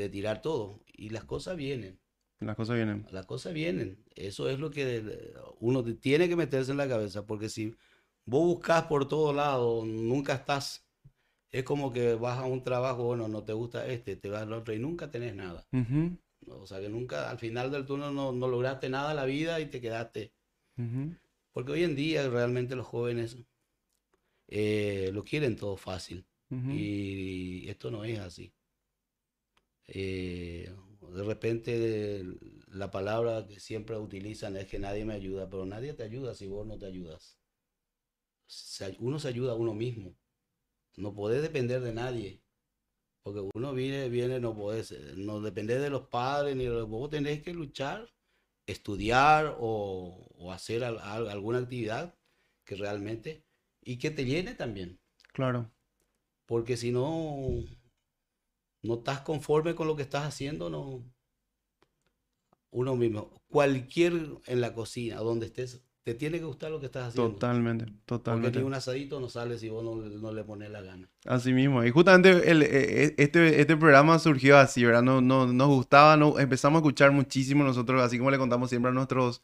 tirar 0.09 0.41
todo. 0.41 0.83
Y 0.87 1.09
las 1.09 1.25
cosas 1.25 1.57
vienen. 1.57 1.99
Las 2.39 2.55
cosas 2.55 2.75
vienen. 2.75 3.07
Las 3.11 3.25
cosas 3.25 3.53
vienen. 3.53 3.97
Eso 4.15 4.49
es 4.49 4.59
lo 4.59 4.69
que 4.69 5.33
uno 5.59 5.83
tiene 5.83 6.29
que 6.29 6.35
meterse 6.35 6.71
en 6.71 6.77
la 6.77 6.87
cabeza, 6.87 7.25
porque 7.25 7.49
si 7.49 7.75
vos 8.25 8.45
buscas 8.45 8.83
por 8.83 9.07
todo 9.07 9.33
lado, 9.33 9.83
nunca 9.85 10.33
estás, 10.33 10.85
es 11.51 11.63
como 11.63 11.91
que 11.91 12.13
vas 12.15 12.37
a 12.37 12.45
un 12.45 12.63
trabajo, 12.63 13.03
bueno, 13.03 13.27
no 13.27 13.43
te 13.43 13.53
gusta 13.53 13.87
este, 13.87 14.15
te 14.15 14.29
vas 14.29 14.43
al 14.43 14.53
otro 14.53 14.73
y 14.73 14.79
nunca 14.79 15.09
tenés 15.09 15.35
nada. 15.35 15.65
O 16.49 16.67
sea 16.67 16.79
que 16.79 16.89
nunca, 16.89 17.29
al 17.29 17.39
final 17.39 17.71
del 17.71 17.85
turno 17.85 18.11
no, 18.11 18.47
lograste 18.47 18.89
nada 18.89 19.11
en 19.11 19.17
la 19.17 19.25
vida 19.25 19.59
y 19.59 19.65
te 19.65 19.81
quedaste. 19.81 20.33
Porque 21.51 21.71
hoy 21.71 21.83
en 21.83 21.95
día 21.95 22.29
realmente 22.29 22.75
los 22.75 22.85
jóvenes 22.85 23.37
eh, 24.47 25.09
lo 25.11 25.23
quieren 25.23 25.55
todo 25.55 25.75
fácil. 25.75 26.25
y, 26.51 27.67
esto 27.67 27.89
no 27.89 28.03
es 28.03 28.19
así. 28.19 28.53
Eh, 29.87 30.71
de 31.13 31.23
repente 31.23 32.23
la 32.67 32.91
palabra 32.91 33.47
que 33.47 33.59
siempre 33.59 33.97
utilizan 33.97 34.55
es 34.57 34.67
que 34.67 34.79
nadie 34.79 35.05
me 35.05 35.13
ayuda, 35.13 35.49
pero 35.49 35.65
nadie 35.65 35.93
te 35.93 36.03
ayuda 36.03 36.35
si 36.35 36.47
vos 36.47 36.65
no 36.65 36.77
te 36.77 36.85
ayudas. 36.85 37.37
Uno 38.99 39.19
se 39.19 39.27
ayuda 39.27 39.53
a 39.53 39.55
uno 39.55 39.73
mismo. 39.73 40.15
No 40.95 41.13
podés 41.13 41.41
depender 41.41 41.81
de 41.81 41.93
nadie. 41.93 42.41
Porque 43.23 43.41
uno 43.53 43.73
viene, 43.73 44.09
viene, 44.09 44.39
no 44.39 44.55
podés, 44.55 44.91
no 45.17 45.41
depender 45.41 45.81
de 45.81 45.89
los 45.89 46.07
padres, 46.07 46.55
ni 46.55 46.63
de 46.63 46.69
los, 46.69 46.87
vos 46.87 47.09
tenés 47.09 47.43
que 47.43 47.53
luchar, 47.53 48.09
estudiar 48.65 49.57
o, 49.59 50.29
o 50.37 50.51
hacer 50.51 50.83
alguna 50.83 51.59
actividad 51.59 52.15
que 52.63 52.75
realmente, 52.75 53.43
y 53.81 53.97
que 53.97 54.11
te 54.11 54.25
llene 54.25 54.53
también. 54.53 54.99
Claro. 55.33 55.69
Porque 56.45 56.77
si 56.77 56.91
no, 56.91 57.63
no 58.83 58.95
estás 58.95 59.21
conforme 59.21 59.75
con 59.75 59.87
lo 59.87 59.95
que 59.95 60.03
estás 60.03 60.25
haciendo, 60.25 60.69
no. 60.69 61.03
Uno 62.69 62.95
mismo, 62.95 63.31
cualquier 63.47 64.13
en 64.45 64.61
la 64.61 64.73
cocina, 64.73 65.17
donde 65.17 65.47
estés, 65.47 65.81
te 66.03 66.13
tiene 66.13 66.37
que 66.39 66.45
gustar 66.45 66.69
lo 66.69 66.79
que 66.79 66.85
estás 66.85 67.09
haciendo. 67.09 67.33
Totalmente, 67.33 67.85
totalmente. 68.05 68.49
Porque 68.49 68.59
ni 68.59 68.65
un 68.65 68.73
asadito 68.73 69.19
no 69.19 69.29
sale 69.29 69.57
si 69.57 69.69
vos 69.69 69.83
no, 69.83 70.31
le 70.31 70.43
pones 70.43 70.69
la 70.69 70.81
gana. 70.81 71.09
Así 71.25 71.53
mismo. 71.53 71.83
Y 71.83 71.91
justamente 71.91 72.49
el, 72.49 72.63
e, 72.63 73.03
e, 73.05 73.15
este, 73.17 73.61
este 73.61 73.77
programa 73.77 74.19
surgió 74.19 74.57
así, 74.57 74.83
¿verdad? 74.85 75.01
No, 75.01 75.21
no, 75.21 75.47
nos 75.47 75.67
gustaba, 75.69 76.17
no, 76.17 76.37
empezamos 76.39 76.77
a 76.77 76.79
escuchar 76.79 77.11
muchísimo 77.11 77.63
nosotros, 77.63 78.01
así 78.01 78.17
como 78.17 78.31
le 78.31 78.37
contamos 78.37 78.69
siempre 78.69 78.91
a 78.91 78.93
nuestros 78.93 79.41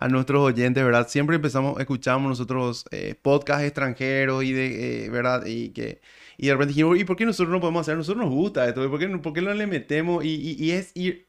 a 0.00 0.08
nuestros 0.08 0.40
oyentes, 0.40 0.84
¿verdad? 0.84 1.08
Siempre 1.08 1.36
empezamos, 1.36 1.80
escuchamos 1.80 2.28
nosotros 2.28 2.84
eh, 2.92 3.16
podcasts 3.20 3.64
extranjeros 3.64 4.44
y 4.44 4.52
de, 4.52 5.06
eh, 5.06 5.10
¿verdad? 5.10 5.44
Y 5.46 5.70
que 5.70 6.00
y 6.40 6.46
de 6.46 6.52
repente 6.52 6.68
dijimos, 6.68 6.96
¿y 6.96 7.04
por 7.04 7.16
qué 7.16 7.26
nosotros 7.26 7.52
no 7.52 7.60
podemos 7.60 7.80
hacer? 7.80 7.94
A 7.94 7.96
nosotros 7.96 8.24
nos 8.24 8.32
gusta 8.32 8.66
esto, 8.68 8.88
¿por 8.88 9.00
qué, 9.00 9.08
por 9.18 9.32
qué 9.32 9.42
no 9.42 9.52
le 9.52 9.66
metemos? 9.66 10.24
Y, 10.24 10.56
y, 10.56 10.70
es 10.70 10.92
ir, 10.94 11.26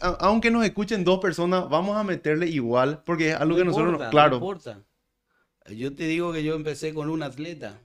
aunque 0.00 0.50
nos 0.50 0.64
escuchen 0.64 1.04
dos 1.04 1.20
personas, 1.20 1.68
vamos 1.68 1.94
a 1.94 2.02
meterle 2.04 2.48
igual, 2.48 3.02
porque 3.04 3.30
es 3.30 3.36
algo 3.36 3.56
que 3.56 3.66
nosotros, 3.66 4.00
no, 4.00 4.10
claro. 4.10 4.30
No 4.30 4.36
importa. 4.36 4.82
Yo 5.76 5.94
te 5.94 6.04
digo 6.04 6.32
que 6.32 6.42
yo 6.42 6.54
empecé 6.54 6.94
con 6.94 7.10
un 7.10 7.22
atleta. 7.22 7.78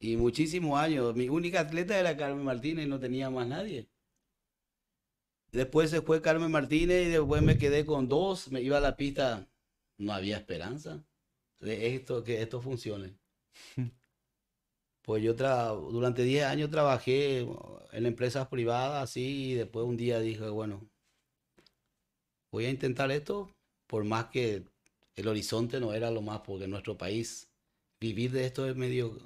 Y 0.00 0.16
muchísimos 0.16 0.78
años. 0.80 1.14
Mi 1.14 1.28
única 1.28 1.60
atleta 1.60 1.96
era 1.98 2.16
Carmen 2.16 2.44
Martínez 2.44 2.86
y 2.86 2.88
no 2.88 2.98
tenía 2.98 3.30
más 3.30 3.46
nadie. 3.46 3.88
Después 5.52 5.90
se 5.90 6.02
fue 6.02 6.20
Carmen 6.20 6.50
Martínez 6.50 7.06
y 7.06 7.10
después 7.10 7.42
me 7.42 7.56
quedé 7.56 7.86
con 7.86 8.08
dos. 8.08 8.50
Me 8.50 8.60
iba 8.60 8.78
a 8.78 8.80
la 8.80 8.96
pista. 8.96 9.46
No 9.96 10.12
había 10.12 10.36
esperanza 10.36 11.04
de 11.60 11.94
esto, 11.94 12.24
que 12.24 12.42
esto 12.42 12.60
funcione. 12.60 13.14
Pues 15.08 15.22
yo 15.22 15.32
durante 15.32 16.22
10 16.22 16.44
años 16.44 16.68
trabajé 16.68 17.48
en 17.92 18.04
empresas 18.04 18.46
privadas 18.48 19.02
así 19.02 19.52
y 19.52 19.54
después 19.54 19.86
un 19.86 19.96
día 19.96 20.20
dije, 20.20 20.50
bueno, 20.50 20.86
voy 22.52 22.66
a 22.66 22.70
intentar 22.70 23.10
esto 23.10 23.50
por 23.86 24.04
más 24.04 24.26
que 24.26 24.66
el 25.16 25.28
horizonte 25.28 25.80
no 25.80 25.94
era 25.94 26.10
lo 26.10 26.20
más, 26.20 26.40
porque 26.40 26.64
en 26.64 26.72
nuestro 26.72 26.98
país 26.98 27.48
vivir 27.98 28.32
de 28.32 28.44
esto 28.44 28.68
es 28.68 28.76
medio, 28.76 29.16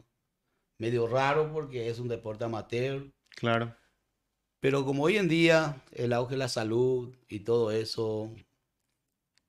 medio 0.79 1.09
raro 1.09 1.53
porque 1.53 1.89
es 1.89 1.99
un 1.99 2.07
deporte 2.07 2.45
amateur. 2.45 3.11
Claro. 3.31 3.75
Pero 4.61 4.85
como 4.85 5.03
hoy 5.03 5.17
en 5.17 5.27
día 5.27 5.83
el 5.91 6.13
auge 6.13 6.35
de 6.35 6.39
la 6.39 6.49
salud 6.49 7.13
y 7.29 7.41
todo 7.41 7.73
eso, 7.73 8.33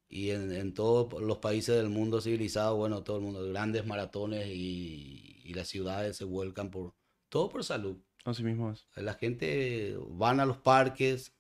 y 0.09 0.31
en, 0.31 0.51
en 0.51 0.73
todos 0.73 1.21
los 1.21 1.37
países 1.37 1.75
del 1.75 1.89
mundo 1.89 2.21
civilizado, 2.21 2.75
bueno, 2.75 3.03
todo 3.03 3.17
el 3.17 3.23
mundo, 3.23 3.47
grandes 3.47 3.85
maratones 3.85 4.47
y, 4.47 5.32
y 5.43 5.53
las 5.53 5.67
ciudades 5.67 6.17
se 6.17 6.23
vuelcan 6.25 6.69
por, 6.71 6.93
todo 7.29 7.49
por 7.49 7.63
salud. 7.63 7.97
Así 8.25 8.43
mismo 8.43 8.71
es. 8.71 8.87
La 8.95 9.13
gente 9.15 9.95
van 10.09 10.39
a 10.39 10.45
los 10.45 10.57
parques. 10.57 11.33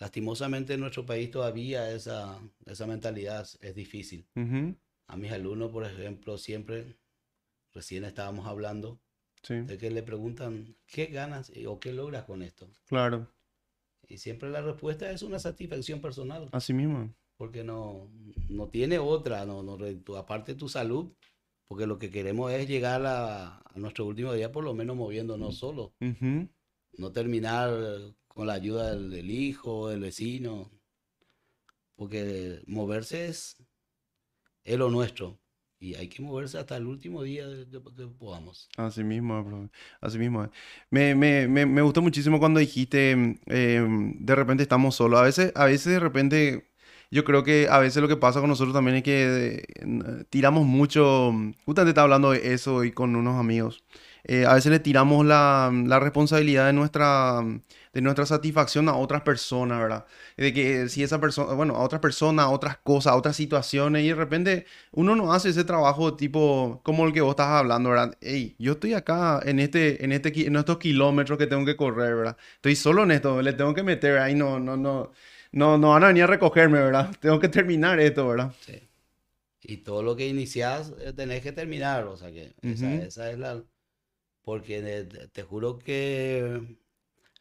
Lastimosamente 0.00 0.74
en 0.74 0.80
nuestro 0.80 1.04
país 1.04 1.30
todavía 1.30 1.90
esa, 1.90 2.40
esa 2.66 2.86
mentalidad 2.86 3.48
es 3.60 3.74
difícil. 3.74 4.26
Ujú, 4.36 4.76
A 5.08 5.16
mis 5.16 5.32
alumnos, 5.32 5.72
por 5.72 5.84
ejemplo, 5.84 6.38
siempre, 6.38 6.96
recién 7.74 8.04
estábamos 8.04 8.46
hablando, 8.46 9.00
Sí, 9.42 9.54
de 9.54 9.78
que 9.78 9.90
le 9.90 10.02
preguntan, 10.02 10.76
¿qué 10.86 11.06
ganas 11.06 11.52
o 11.66 11.78
qué 11.80 11.92
logras 11.92 12.24
con 12.24 12.42
esto? 12.42 12.68
claro. 12.86 13.28
Y 14.10 14.18
siempre 14.18 14.48
la 14.50 14.62
respuesta 14.62 15.10
es 15.10 15.22
una 15.22 15.38
satisfacción 15.38 16.00
personal, 16.00 16.48
Así 16.52 16.72
mismo. 16.72 17.12
porque 17.36 17.62
no, 17.62 18.08
no 18.48 18.68
tiene 18.68 18.98
otra, 18.98 19.44
no, 19.44 19.62
no, 19.62 19.76
aparte 20.16 20.52
de 20.54 20.58
tu 20.58 20.68
salud, 20.68 21.12
porque 21.68 21.86
lo 21.86 21.98
que 21.98 22.10
queremos 22.10 22.50
es 22.52 22.66
llegar 22.66 23.04
a, 23.06 23.58
a 23.58 23.72
nuestro 23.76 24.06
último 24.06 24.32
día 24.32 24.50
por 24.50 24.64
lo 24.64 24.74
menos 24.74 24.96
moviéndonos 24.96 25.58
solos. 25.58 25.92
Ujú, 26.00 26.48
no 26.98 27.12
terminar 27.12 27.70
con 28.26 28.46
la 28.46 28.54
ayuda 28.54 28.90
del, 28.90 29.10
del 29.10 29.30
hijo, 29.30 29.88
del 29.88 30.00
vecino, 30.00 30.70
porque 31.96 32.62
moverse 32.66 33.26
es, 33.28 33.56
es 34.64 34.78
lo 34.78 34.90
nuestro 34.90 35.38
y 35.80 35.94
hay 35.94 36.08
que 36.08 36.22
moverse 36.22 36.58
hasta 36.58 36.76
el 36.76 36.86
último 36.86 37.22
día 37.22 37.44
que 37.70 37.80
podamos. 38.08 38.68
Así 38.76 39.04
mismo, 39.04 39.42
bro. 39.44 39.70
Así 40.00 40.18
mismo. 40.18 40.44
es. 40.44 40.50
Me, 40.90 41.14
me, 41.14 41.46
me, 41.46 41.66
me 41.66 41.82
gustó 41.82 42.02
muchísimo 42.02 42.40
cuando 42.40 42.58
dijiste, 42.58 43.14
mm, 43.14 43.38
em, 43.46 44.14
de 44.18 44.34
repente 44.34 44.62
estamos 44.64 44.96
solos. 44.96 45.20
A 45.20 45.22
veces, 45.22 45.52
a 45.54 45.66
veces 45.66 45.92
de 45.92 46.00
repente, 46.00 46.70
yo 47.10 47.24
creo 47.24 47.42
que 47.44 47.68
a 47.70 47.78
veces 47.78 48.02
lo 48.02 48.08
que 48.08 48.16
pasa 48.16 48.40
con 48.40 48.50
nosotros 48.50 48.74
también 48.74 48.96
es 48.98 49.02
que 49.02 49.64
eh, 49.80 50.24
tiramos 50.30 50.66
mucho, 50.66 51.32
justamente 51.64 51.90
estaba 51.90 52.04
hablando 52.04 52.32
de 52.32 52.52
eso 52.54 52.84
y 52.84 52.92
con 52.92 53.16
unos 53.16 53.38
amigos. 53.38 53.84
Eh, 54.24 54.44
a 54.46 54.54
veces 54.54 54.70
le 54.70 54.78
tiramos 54.80 55.24
la, 55.24 55.72
la 55.86 56.00
responsabilidad 56.00 56.66
de 56.66 56.74
nuestra, 56.74 57.40
de 57.94 58.02
nuestra 58.02 58.26
satisfacción 58.26 58.88
a 58.88 58.96
otras 58.96 59.22
personas, 59.22 59.78
¿verdad? 59.80 60.06
De 60.36 60.52
que 60.52 60.88
si 60.88 61.02
esa 61.02 61.20
persona, 61.20 61.54
bueno, 61.54 61.76
a 61.76 61.80
otras 61.80 62.00
personas, 62.00 62.44
a 62.46 62.48
otras 62.50 62.76
cosas, 62.78 63.12
a 63.12 63.16
otras 63.16 63.36
situaciones, 63.36 64.04
y 64.04 64.08
de 64.08 64.14
repente 64.14 64.66
uno 64.92 65.16
no 65.16 65.32
hace 65.32 65.48
ese 65.50 65.64
trabajo 65.64 66.14
tipo 66.14 66.80
como 66.84 67.06
el 67.06 67.12
que 67.12 67.20
vos 67.22 67.30
estás 67.30 67.48
hablando, 67.48 67.90
¿verdad? 67.90 68.16
Ey, 68.20 68.54
yo 68.58 68.72
estoy 68.72 68.94
acá 68.94 69.40
en 69.44 69.60
este, 69.60 70.04
en 70.04 70.12
este, 70.12 70.46
en 70.46 70.56
estos 70.56 70.78
kilómetros 70.78 71.38
que 71.38 71.46
tengo 71.46 71.64
que 71.64 71.76
correr, 71.76 72.14
¿verdad? 72.16 72.36
Estoy 72.56 72.76
solo 72.76 73.04
en 73.04 73.12
esto, 73.12 73.40
le 73.40 73.52
tengo 73.54 73.74
que 73.74 73.82
meter 73.82 74.18
ahí, 74.18 74.34
no, 74.34 74.58
no, 74.60 74.76
no, 74.76 75.12
no, 75.52 75.78
no 75.78 75.90
van 75.90 76.04
a 76.04 76.08
venir 76.08 76.24
a 76.24 76.28
recogerme, 76.28 76.78
¿verdad? 76.78 77.14
Tengo 77.20 77.38
que 77.38 77.48
terminar 77.48 78.00
esto, 78.00 78.26
¿verdad? 78.28 78.52
Sí. 78.60 78.88
Y 79.62 79.78
todo 79.78 80.02
lo 80.02 80.16
que 80.16 80.26
iniciás 80.26 80.94
eh, 81.00 81.12
tenés 81.12 81.42
que 81.42 81.52
terminar, 81.52 82.04
o 82.04 82.16
sea 82.16 82.30
que 82.30 82.54
esa, 82.62 83.30
es 83.30 83.38
la... 83.38 83.62
Porque 84.42 85.06
te 85.30 85.42
juro 85.42 85.78
que 85.78 86.78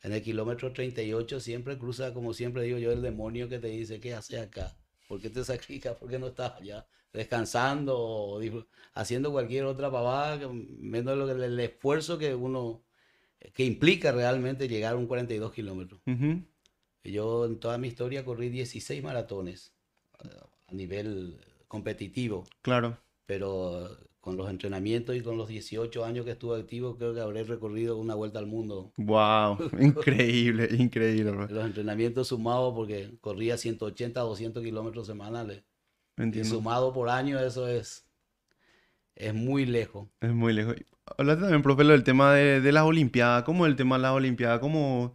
en 0.03 0.13
el 0.13 0.21
kilómetro 0.21 0.73
38 0.73 1.39
siempre 1.39 1.77
cruza, 1.77 2.13
como 2.13 2.33
siempre 2.33 2.63
digo 2.63 2.77
yo, 2.79 2.91
el 2.91 3.01
demonio 3.01 3.47
que 3.47 3.59
te 3.59 3.67
dice, 3.67 4.01
¿qué 4.01 4.13
haces 4.13 4.41
acá? 4.41 4.75
¿Por 5.07 5.21
qué 5.21 5.29
te 5.29 5.43
sacrificas? 5.43 5.95
¿Por 5.95 6.09
qué 6.09 6.19
no 6.19 6.27
estás 6.27 6.53
allá? 6.59 6.85
Descansando 7.13 7.97
o 7.97 8.41
haciendo 8.93 9.31
cualquier 9.31 9.63
otra 9.63 9.89
pavada, 9.89 10.49
menos 10.51 11.17
lo 11.17 11.25
que, 11.25 11.45
el 11.45 11.59
esfuerzo 11.59 12.17
que 12.17 12.35
uno, 12.35 12.83
que 13.53 13.63
implica 13.63 14.11
realmente 14.11 14.67
llegar 14.67 14.93
a 14.93 14.97
un 14.97 15.07
42 15.07 15.53
kilómetros. 15.53 16.01
Ujú, 16.05 16.43
Yo 17.11 17.45
en 17.45 17.59
toda 17.59 17.77
mi 17.77 17.87
historia 17.87 18.23
corrí 18.25 18.49
16 18.49 19.03
maratones 19.03 19.73
eh, 20.23 20.29
a 20.67 20.73
nivel 20.73 21.39
competitivo, 21.67 22.45
Claro, 22.61 22.97
pero 23.25 23.97
con 24.19 24.35
los 24.35 24.49
entrenamientos 24.49 25.15
y 25.15 25.21
con 25.21 25.37
los 25.37 25.47
18 25.47 26.03
años 26.03 26.25
que 26.25 26.31
estuve 26.31 26.59
activo, 26.59 26.97
creo 26.97 27.13
que 27.13 27.21
habré 27.21 27.43
recorrido 27.43 27.97
una 27.97 28.13
vuelta 28.15 28.39
al 28.39 28.45
mundo. 28.47 28.91
wow, 28.97 29.57
increíble, 29.79 30.67
increíble, 30.77 31.31
bro. 31.31 31.47
Los 31.47 31.65
entrenamientos 31.65 32.27
sumados, 32.27 32.73
porque 32.75 33.17
corría 33.21 33.57
180 33.57 34.19
a 34.19 34.23
200 34.23 34.63
kilómetros 34.63 35.07
semanales. 35.07 35.63
Y 36.17 36.43
sumado 36.43 36.93
por 36.93 37.09
año, 37.09 37.39
eso 37.39 37.67
es, 37.67 38.05
es 39.15 39.33
muy 39.33 39.65
lejos. 39.65 40.07
Es 40.19 40.33
muy 40.33 40.51
lejos. 40.53 40.75
Hablaste 41.17 41.43
también, 41.43 41.61
profe, 41.61 41.83
del 41.83 42.03
tema 42.03 42.33
de, 42.33 42.59
de 42.59 42.71
las 42.71 42.83
Olimpiadas. 42.83 43.43
¿Cómo 43.43 43.65
es 43.65 43.71
el 43.71 43.77
tema 43.77 43.95
de 43.97 44.01
las 44.01 44.11
Olimpiadas? 44.11 44.59
¿Cómo, 44.59 45.13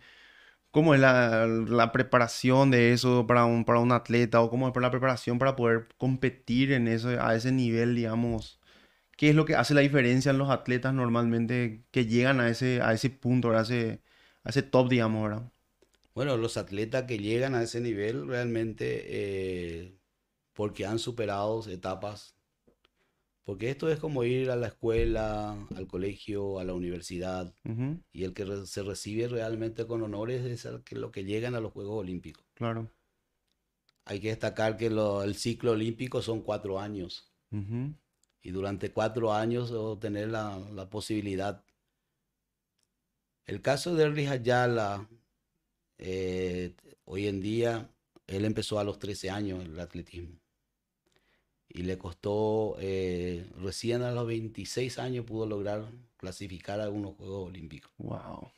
cómo 0.73 0.95
es 0.95 1.01
la, 1.01 1.47
la 1.47 1.93
preparación 1.93 2.71
de 2.73 2.93
eso 2.93 3.27
para 3.27 3.45
un, 3.45 3.65
para 3.65 3.81
un 3.81 3.93
atleta? 3.93 4.41
¿O 4.41 4.51
cómo 4.51 4.69
es 4.69 4.75
la 4.77 4.91
preparación 4.91 5.39
para 5.39 5.57
poder 5.57 5.89
competir 5.99 6.73
en 6.73 6.89
eso, 6.89 7.11
a 7.21 7.37
ese 7.37 7.53
nivel, 7.53 7.95
digamos? 7.95 8.61
¿Qué 9.17 9.31
es 9.31 9.37
lo 9.37 9.45
que 9.45 9.55
hace 9.57 9.75
la 9.75 9.83
diferencia 9.83 10.31
en 10.31 10.39
los 10.39 10.51
atletas 10.51 10.95
normalmente 10.95 11.85
que 11.93 12.07
llegan 12.07 12.41
a 12.41 12.49
ese, 12.49 12.81
a 12.83 12.93
ese 12.93 13.11
punto. 13.11 13.51
A 13.53 13.63
ese, 13.63 14.03
a 14.45 14.51
ese 14.51 14.63
top, 14.63 14.89
digamos, 14.89 15.23
¿verdad? 15.23 15.53
Bueno, 16.15 16.37
los 16.37 16.57
atletas 16.57 17.05
que 17.05 17.19
llegan 17.19 17.55
a 17.55 17.63
ese 17.63 17.81
nivel 17.81 18.27
realmente 18.27 19.05
eh, 19.07 19.99
porque 20.55 20.87
han 20.87 20.99
superado 20.99 21.65
etapas, 21.69 22.35
porque 23.45 23.71
esto 23.71 23.91
es 23.91 23.99
como 23.99 24.23
ir 24.25 24.51
a 24.51 24.57
la 24.57 24.69
escuela, 24.69 25.53
al 25.75 25.87
colegio, 25.89 26.59
a 26.59 26.65
la 26.65 26.75
universidad, 26.75 27.55
y 28.13 28.25
el 28.25 28.35
que 28.35 28.45
re- 28.45 28.67
se 28.67 28.83
recibe 28.83 29.29
realmente 29.29 29.87
con 29.87 30.03
honores 30.03 30.45
es 30.45 30.65
el 30.65 30.83
que, 30.85 30.97
lo 30.97 31.11
que 31.11 31.25
llegan 31.25 31.55
a 31.55 31.61
los 31.61 31.73
Juegos 31.73 31.99
Olímpicos. 32.01 32.45
claro. 32.55 32.91
Hay 34.05 34.19
que 34.21 34.29
destacar 34.29 34.77
que 34.77 34.91
lo- 34.91 35.23
el 35.23 35.37
ciclo 35.37 35.73
olímpico 35.73 36.23
son 36.23 36.43
cuatro 36.43 36.79
años, 36.81 37.33
y 38.45 38.51
durante 38.51 38.91
cuatro 38.93 39.33
años 39.33 39.71
obtener 39.71 40.29
la, 40.29 40.59
la 40.73 40.89
posibilidad. 40.91 41.65
El 43.45 43.61
caso 43.63 43.95
de 43.95 44.05
Erlich 44.05 44.29
Ayala, 44.29 45.09
eh, 45.99 46.75
hoy 47.05 47.29
en 47.29 47.41
día, 47.41 47.91
él 48.27 48.45
empezó 48.45 48.79
a 48.79 48.85
los 48.85 48.99
13 48.99 49.31
años 49.31 49.65
el 49.65 49.79
atletismo. 49.79 50.41
Y 51.75 51.85
le 51.85 51.97
costó, 51.97 52.77
eh, 52.81 53.47
recién 53.57 54.03
a 54.03 54.13
los 54.13 54.27
26 54.27 54.99
años 54.99 55.25
pudo 55.25 55.47
lograr 55.47 55.91
clasificar 56.19 56.81
a 56.81 56.91
unos 56.91 57.17
Juegos 57.17 57.49
Olímpicos. 57.49 57.91
Wow. 57.97 58.43
O 58.43 58.53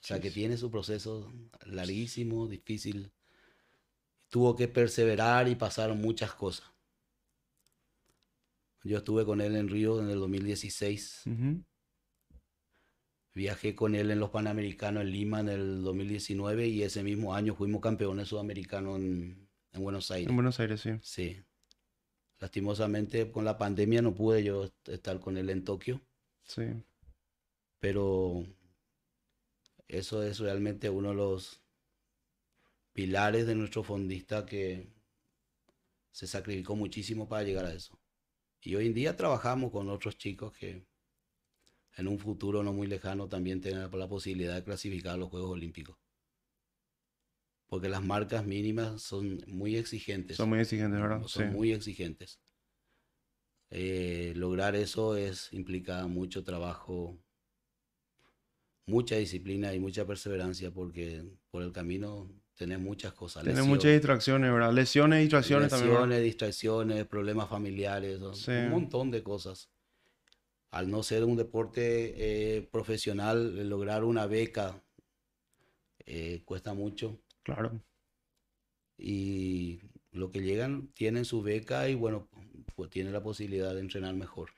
sea 0.00 0.20
que 0.20 0.30
tiene 0.30 0.56
su 0.56 0.70
proceso 0.70 1.32
larguísimo, 1.64 2.48
difícil. 2.48 3.12
Tuvo 4.28 4.56
que 4.56 4.66
perseverar 4.66 5.48
y 5.48 5.54
pasaron 5.54 6.00
muchas 6.00 6.32
cosas. 6.32 6.66
Yo 8.82 8.98
estuve 8.98 9.24
con 9.24 9.40
él 9.40 9.54
en 9.54 9.68
Río 9.68 10.00
en 10.00 10.10
el 10.10 10.18
2016. 10.18 11.22
Ujú, 11.26 11.64
Viajé 13.36 13.74
con 13.74 13.94
él 13.94 14.10
en 14.10 14.18
los 14.18 14.30
Panamericanos 14.30 15.02
en 15.02 15.10
Lima 15.10 15.40
en 15.40 15.50
el 15.50 15.82
2019 15.82 16.68
y 16.68 16.82
ese 16.82 17.02
mismo 17.02 17.34
año 17.34 17.54
fuimos 17.54 17.82
campeones 17.82 18.28
sudamericanos 18.28 18.96
en, 18.96 19.46
en 19.72 19.82
Buenos 19.82 20.10
Aires. 20.10 20.30
En 20.30 20.36
Buenos 20.36 20.58
Aires, 20.58 20.80
sí. 20.80 20.92
Sí. 21.02 21.42
Lastimosamente 22.38 23.30
con 23.30 23.44
la 23.44 23.56
pandemia 23.56 24.02
no 24.02 24.14
pude 24.14 24.44
yo 24.44 24.64
est- 24.64 24.88
estar 24.88 25.20
con 25.20 25.36
él 25.36 25.48
en 25.50 25.64
Tokio, 25.64 26.00
Sí. 26.44 26.62
pero 27.80 28.44
eso 29.88 30.22
es 30.22 30.38
realmente 30.38 30.90
uno 30.90 31.10
de 31.10 31.14
los 31.14 31.62
pilares 32.92 33.46
de 33.46 33.54
nuestro 33.54 33.82
fondista 33.82 34.44
que 34.46 34.88
se 36.12 36.26
sacrificó 36.26 36.76
muchísimo 36.76 37.28
para 37.28 37.42
llegar 37.42 37.66
a 37.66 37.74
eso. 37.74 37.98
Y 38.62 38.74
hoy 38.74 38.86
en 38.86 38.94
día 38.94 39.16
trabajamos 39.16 39.70
con 39.70 39.88
otros 39.90 40.16
chicos 40.16 40.52
que 40.56 40.86
en 41.96 42.08
un 42.08 42.18
futuro 42.18 42.62
no 42.62 42.72
muy 42.72 42.86
lejano 42.86 43.28
también 43.28 43.60
tengan 43.60 43.90
la 43.98 44.08
posibilidad 44.08 44.54
de 44.54 44.64
clasificar 44.64 45.14
a 45.14 45.16
los 45.18 45.30
Juegos 45.30 45.52
Olímpicos. 45.52 45.96
Porque 47.68 47.88
las 47.88 48.04
marcas 48.04 48.44
mínimas 48.46 49.02
son 49.02 49.42
muy 49.48 49.76
exigentes. 49.76 50.36
Son 50.36 50.48
muy 50.48 50.60
exigentes, 50.60 51.00
¿verdad? 51.00 51.22
Son 51.26 51.48
Sí. 51.48 51.54
muy 51.54 51.72
exigentes. 51.72 52.38
Eh, 53.70 54.32
lograr 54.36 54.76
eso 54.76 55.16
es 55.16 55.52
implica 55.52 56.06
mucho 56.06 56.44
trabajo, 56.44 57.18
mucha 58.86 59.16
disciplina 59.16 59.74
y 59.74 59.80
mucha 59.80 60.06
perseverancia 60.06 60.70
porque 60.70 61.24
por 61.50 61.62
el 61.64 61.72
camino 61.72 62.30
tenés 62.54 62.78
muchas 62.78 63.12
cosas. 63.12 63.42
Tiene 63.42 63.58
lesión- 63.58 63.68
muchas 63.68 63.90
distracciones, 63.92 64.52
¿verdad? 64.52 64.72
Lesiones 64.72 65.20
distracciones 65.22 65.68
también, 65.70 65.90
¿verdad? 65.90 66.06
lesiones, 66.06 66.24
distracciones, 66.24 67.06
problemas 67.06 67.48
familiares, 67.48 68.20
Sí. 68.34 68.52
un 68.52 68.70
montón 68.70 69.10
de 69.10 69.24
cosas. 69.24 69.68
Al 70.70 70.88
no 70.90 71.02
ser 71.02 71.24
un 71.24 71.36
deporte 71.36 72.14
eh, 72.56 72.62
profesional, 72.70 73.68
lograr 73.68 74.04
una 74.04 74.26
beca 74.26 74.80
eh, 76.08 76.42
cuesta 76.44 76.72
mucho 76.72 77.20
Claro. 77.46 77.80
y 78.98 79.80
lo 80.12 80.30
que 80.30 80.42
llegan 80.42 80.88
tienen 80.94 81.24
su 81.24 81.42
beca 81.42 81.88
y 81.88 81.94
bueno, 81.94 82.28
pues 82.74 82.90
tienen 82.90 83.12
la 83.14 83.22
posibilidad 83.22 83.74
de 83.74 83.80
entrenar 83.80 84.14
mejor. 84.14 84.50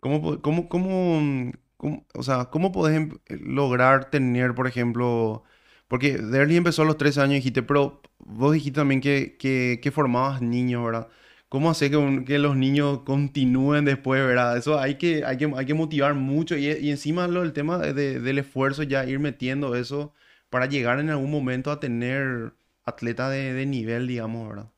¿Cómo, 0.00 0.40
cómo, 0.42 0.68
cómo, 0.68 1.20
mm, 1.20 1.52
cómo- 1.76 2.06
o 2.14 2.22
sea, 2.22 2.46
cómo 2.46 2.72
podés 2.72 2.96
em- 2.96 3.18
lograr 3.28 4.10
tener, 4.10 4.54
por 4.54 4.66
ejemplo, 4.66 5.44
Porque 5.88 6.16
Derly 6.18 6.56
empezó 6.56 6.82
a 6.82 6.84
los 6.86 6.96
13 6.96 7.20
años, 7.20 7.34
dijiste, 7.36 7.62
pero 7.62 8.00
vos 8.18 8.52
dijiste 8.54 8.80
también 8.80 9.00
que, 9.02 9.36
que, 9.38 9.80
que 9.82 9.90
formabas 9.92 10.40
niños, 10.42 10.82
¿verdad? 10.84 11.08
¿Cómo 11.50 11.70
hacer 11.70 11.90
que, 11.90 11.96
un- 11.98 12.24
que 12.24 12.38
los 12.38 12.56
niños 12.56 13.00
continúen 13.04 13.84
después, 13.84 14.26
verdad? 14.26 14.56
Eso 14.56 14.78
hay 14.80 14.96
que, 14.96 15.24
hay 15.24 15.36
que, 15.36 15.52
hay 15.56 15.66
que 15.66 15.74
motivar 15.74 16.14
mucho 16.14 16.56
y, 16.56 16.66
y 16.68 16.90
encima 16.90 17.28
lo, 17.28 17.42
el 17.42 17.52
tema 17.52 17.78
de- 17.78 17.92
de- 17.94 18.20
del 18.20 18.38
esfuerzo, 18.38 18.82
ya 18.82 19.04
ir 19.06 19.18
metiendo 19.20 19.74
eso 19.76 20.14
para 20.54 20.66
llegar 20.66 21.00
en 21.00 21.10
algún 21.10 21.32
momento 21.32 21.72
a 21.72 21.80
tener 21.80 22.52
atletas 22.84 23.32
de, 23.32 23.52
de 23.54 23.66
nivel, 23.66 24.06
digamos, 24.06 24.48
¿verdad? 24.48 24.70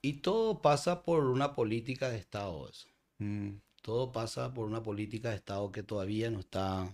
Y 0.00 0.14
todo 0.22 0.62
pasa 0.62 1.02
por 1.02 1.26
una 1.26 1.54
política 1.54 2.08
de 2.08 2.16
Estado, 2.16 2.66
eso. 2.70 2.88
Mm, 3.18 3.56
Todo 3.82 4.10
pasa 4.10 4.54
por 4.54 4.66
una 4.66 4.82
política 4.82 5.28
de 5.28 5.36
Estado 5.36 5.70
que 5.70 5.82
todavía 5.82 6.30
no 6.30 6.40
está 6.40 6.90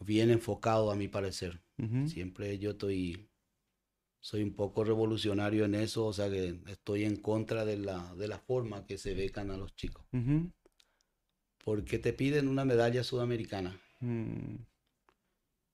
bien 0.00 0.30
enfocado, 0.30 0.90
a 0.90 0.96
mi 0.96 1.06
parecer. 1.06 1.60
Siempre 2.08 2.58
yo 2.58 2.70
estoy, 2.70 3.28
soy 4.18 4.42
un 4.42 4.54
poco 4.54 4.82
revolucionario 4.82 5.64
en 5.64 5.76
eso, 5.76 6.06
o 6.06 6.12
sea 6.12 6.28
que 6.28 6.58
estoy 6.66 7.04
en 7.04 7.14
contra 7.14 7.64
de 7.64 7.76
la, 7.76 8.16
de 8.16 8.26
la 8.26 8.40
forma 8.40 8.84
que 8.84 8.98
se 8.98 9.14
becan 9.14 9.52
a 9.52 9.56
los 9.56 9.76
chicos. 9.76 10.04
Porque 11.64 12.00
te 12.00 12.12
piden 12.12 12.48
una 12.48 12.64
medalla 12.64 13.04
sudamericana. 13.04 13.80
mm, 14.00 14.56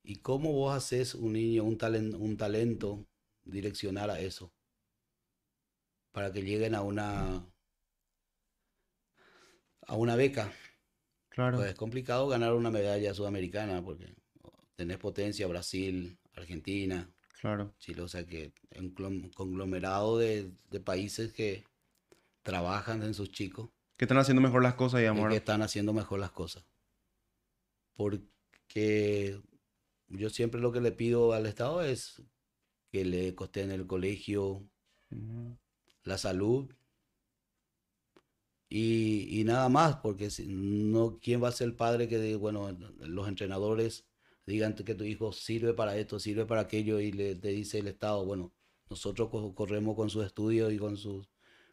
¿Y 0.04 0.16
cómo 0.16 0.52
vos 0.52 0.76
haces 0.76 1.14
un 1.14 1.32
niño, 1.32 1.64
un 1.64 1.78
talento, 1.78 2.18
un 2.18 2.36
talento 2.36 3.06
direccionar 3.44 4.10
a 4.10 4.20
eso? 4.20 4.52
Para 6.12 6.30
que 6.30 6.42
lleguen 6.42 6.74
a 6.74 6.82
una, 6.82 7.44
a 9.86 9.96
una 9.96 10.14
beca. 10.16 10.52
claro. 11.30 11.56
Pues 11.56 11.70
es 11.70 11.74
complicado 11.74 12.28
ganar 12.28 12.52
una 12.54 12.70
medalla 12.70 13.14
sudamericana 13.14 13.82
porque 13.82 14.14
tenés 14.76 14.98
potencia 14.98 15.46
Brasil, 15.46 16.18
Argentina, 16.34 17.10
Claro. 17.40 17.74
Chile, 17.78 18.00
o 18.02 18.08
sea 18.08 18.24
que 18.26 18.52
es 18.70 18.80
un 18.80 19.30
conglomerado 19.34 20.18
de, 20.18 20.50
de 20.70 20.80
países 20.80 21.32
que 21.32 21.64
trabajan 22.42 23.02
en 23.02 23.14
sus 23.14 23.30
chicos 23.30 23.70
Que 23.96 24.04
están 24.04 24.18
haciendo 24.18 24.40
mejor 24.40 24.62
las 24.62 24.74
cosas, 24.74 24.98
y 24.98 25.02
digamos, 25.02 25.20
que 25.22 25.24
¿verdad? 25.24 25.38
están 25.38 25.62
haciendo 25.62 25.92
mejor 25.92 26.20
las 26.20 26.30
cosas. 26.30 26.64
Porque 27.96 29.40
yo 30.16 30.30
siempre 30.30 30.60
lo 30.60 30.72
que 30.72 30.80
le 30.80 30.92
pido 30.92 31.32
al 31.32 31.46
Estado 31.46 31.82
es 31.82 32.22
que 32.92 33.04
le 33.04 33.34
costeen 33.34 33.70
el 33.72 33.86
colegio, 33.86 34.68
la 36.04 36.16
salud 36.18 36.70
y, 38.68 39.40
y 39.40 39.44
nada 39.44 39.68
más, 39.68 39.96
porque 39.96 40.30
si 40.30 40.46
no, 40.48 41.18
¿quién 41.20 41.42
va 41.42 41.48
a 41.48 41.52
ser 41.52 41.68
el 41.68 41.76
padre 41.76 42.08
que, 42.08 42.36
bueno, 42.36 42.70
los 42.98 43.28
entrenadores 43.28 44.06
digan 44.46 44.74
que 44.74 44.94
tu 44.94 45.04
hijo 45.04 45.32
sirve 45.32 45.74
para 45.74 45.96
esto, 45.96 46.18
sirve 46.18 46.44
para 46.46 46.62
aquello 46.62 47.00
y 47.00 47.12
le, 47.12 47.36
te 47.36 47.48
dice 47.48 47.78
el 47.78 47.88
Estado, 47.88 48.24
bueno, 48.24 48.52
nosotros 48.90 49.28
co- 49.30 49.54
corremos 49.54 49.96
con 49.96 50.10
sus 50.10 50.24
estudios 50.26 50.72
y 50.72 50.78
con 50.78 50.96
su, 50.96 51.26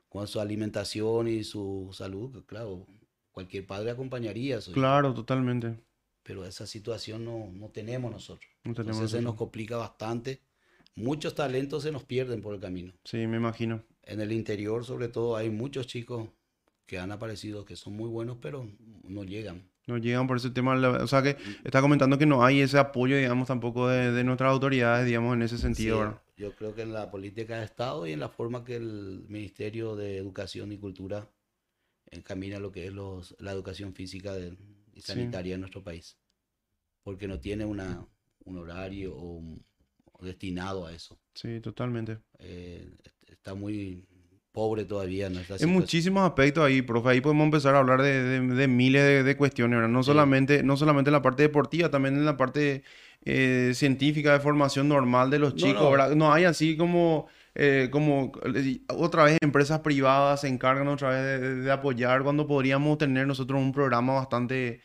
con 0.09 0.27
su 0.27 0.39
alimentación 0.39 1.27
y 1.27 1.43
su 1.43 1.89
salud, 1.93 2.43
claro, 2.45 2.87
cualquier 3.31 3.65
padre 3.67 3.91
acompañaría 3.91 4.57
eso, 4.59 4.71
Claro, 4.71 5.13
totalmente. 5.13 5.79
Pero 6.23 6.45
esa 6.45 6.65
situación 6.67 7.25
no, 7.25 7.49
no 7.53 7.69
tenemos 7.69 8.11
nosotros. 8.11 8.49
No 8.63 8.73
tenemos 8.73 8.97
Entonces 8.97 9.19
se 9.19 9.23
nos 9.23 9.35
complica 9.35 9.77
bastante. 9.77 10.41
Muchos 10.95 11.35
talentos 11.35 11.83
se 11.83 11.91
nos 11.91 12.03
pierden 12.03 12.41
por 12.41 12.53
el 12.53 12.59
camino. 12.61 12.93
Sí, 13.05 13.25
me 13.27 13.37
imagino. 13.37 13.83
En 14.03 14.19
el 14.21 14.31
interior, 14.31 14.83
sobre 14.85 15.07
todo, 15.07 15.35
hay 15.35 15.49
muchos 15.49 15.87
chicos 15.87 16.29
que 16.85 16.99
han 16.99 17.11
aparecido 17.11 17.63
que 17.63 17.75
son 17.75 17.93
muy 17.93 18.09
buenos, 18.09 18.37
pero 18.41 18.69
no 19.03 19.23
llegan. 19.23 19.69
No 19.87 19.97
llegan 19.97 20.27
por 20.27 20.37
ese 20.37 20.49
tema. 20.49 20.75
O 21.01 21.07
sea 21.07 21.23
que 21.23 21.37
está 21.63 21.81
comentando 21.81 22.17
que 22.17 22.25
no 22.25 22.43
hay 22.43 22.61
ese 22.61 22.77
apoyo, 22.77 23.15
digamos, 23.17 23.47
tampoco 23.47 23.87
de, 23.87 24.11
de 24.11 24.23
nuestras 24.23 24.51
autoridades, 24.51 25.05
digamos, 25.05 25.33
en 25.35 25.41
ese 25.43 25.57
sentido, 25.57 26.21
Sí, 26.35 26.43
yo 26.43 26.55
creo 26.55 26.75
que 26.75 26.81
en 26.81 26.93
la 26.93 27.09
política 27.09 27.57
de 27.59 27.65
Estado 27.65 28.05
y 28.05 28.11
en 28.11 28.19
la 28.19 28.29
forma 28.29 28.63
que 28.63 28.75
el 28.75 29.25
Ministerio 29.27 29.95
de 29.95 30.17
Educación 30.17 30.71
y 30.71 30.77
Cultura 30.77 31.29
encamina 32.09 32.59
lo 32.59 32.71
que 32.71 32.87
es 32.87 32.93
los, 32.93 33.35
la 33.39 33.51
educación 33.51 33.93
física 33.93 34.33
de- 34.33 34.57
y 34.93 35.01
Sí. 35.01 35.13
sanitaria 35.13 35.55
en 35.55 35.61
nuestro 35.61 35.83
país. 35.83 36.17
Porque 37.03 37.27
no 37.27 37.39
tiene 37.39 37.65
una, 37.65 38.05
un 38.45 38.57
horario 38.57 39.15
o 39.15 39.33
un- 39.37 39.65
destinado 40.19 40.85
a 40.85 40.93
eso. 40.93 41.19
Sí, 41.33 41.59
totalmente. 41.61 42.19
Eh, 42.37 42.87
está 43.25 43.55
muy 43.55 44.05
pobre 44.51 44.85
todavía 44.85 45.29
nuestra 45.29 45.55
En 45.55 45.59
situación. 45.59 45.71
muchísimos 45.71 46.23
aspectos 46.29 46.63
ahí, 46.63 46.81
profe. 46.83 47.09
Ahí 47.09 47.21
podemos 47.21 47.45
empezar 47.45 47.73
a 47.73 47.79
hablar 47.79 48.01
de, 48.03 48.21
de- 48.21 48.55
de 48.55 48.67
miles 48.67 49.01
de, 49.03 49.23
de 49.23 49.37
cuestiones, 49.37 49.77
¿verdad? 49.77 49.89
No 49.89 50.03
Sí. 50.03 50.07
solamente, 50.07 50.61
no 50.61 50.77
solamente 50.77 51.09
en 51.09 51.13
la 51.13 51.21
parte 51.23 51.41
deportiva, 51.43 51.89
también 51.89 52.15
en 52.17 52.25
la 52.25 52.37
parte 52.37 52.83
eh, 53.23 53.71
científica 53.75 54.33
de 54.33 54.39
formación 54.41 54.87
normal 54.89 55.29
de 55.31 55.39
los 55.39 55.53
No, 55.53 55.59
chicos, 55.59 55.81
no. 55.83 55.91
¿verdad? 55.91 56.15
No 56.15 56.33
hay 56.33 56.43
así 56.43 56.75
como, 56.77 57.27
eh, 57.55 57.89
como 57.91 58.31
eh, 58.55 58.81
otra 58.89 59.23
vez 59.25 59.37
empresas 59.41 59.79
privadas 59.81 60.41
se 60.41 60.47
encargan 60.47 60.87
otra 60.87 61.09
vez 61.09 61.41
de, 61.41 61.55
de- 61.61 61.71
apoyar 61.71 62.23
cuando 62.23 62.47
podríamos 62.47 62.97
tener 62.97 63.27
nosotros 63.27 63.59
un 63.61 63.71
programa 63.73 64.13
bastante... 64.13 64.81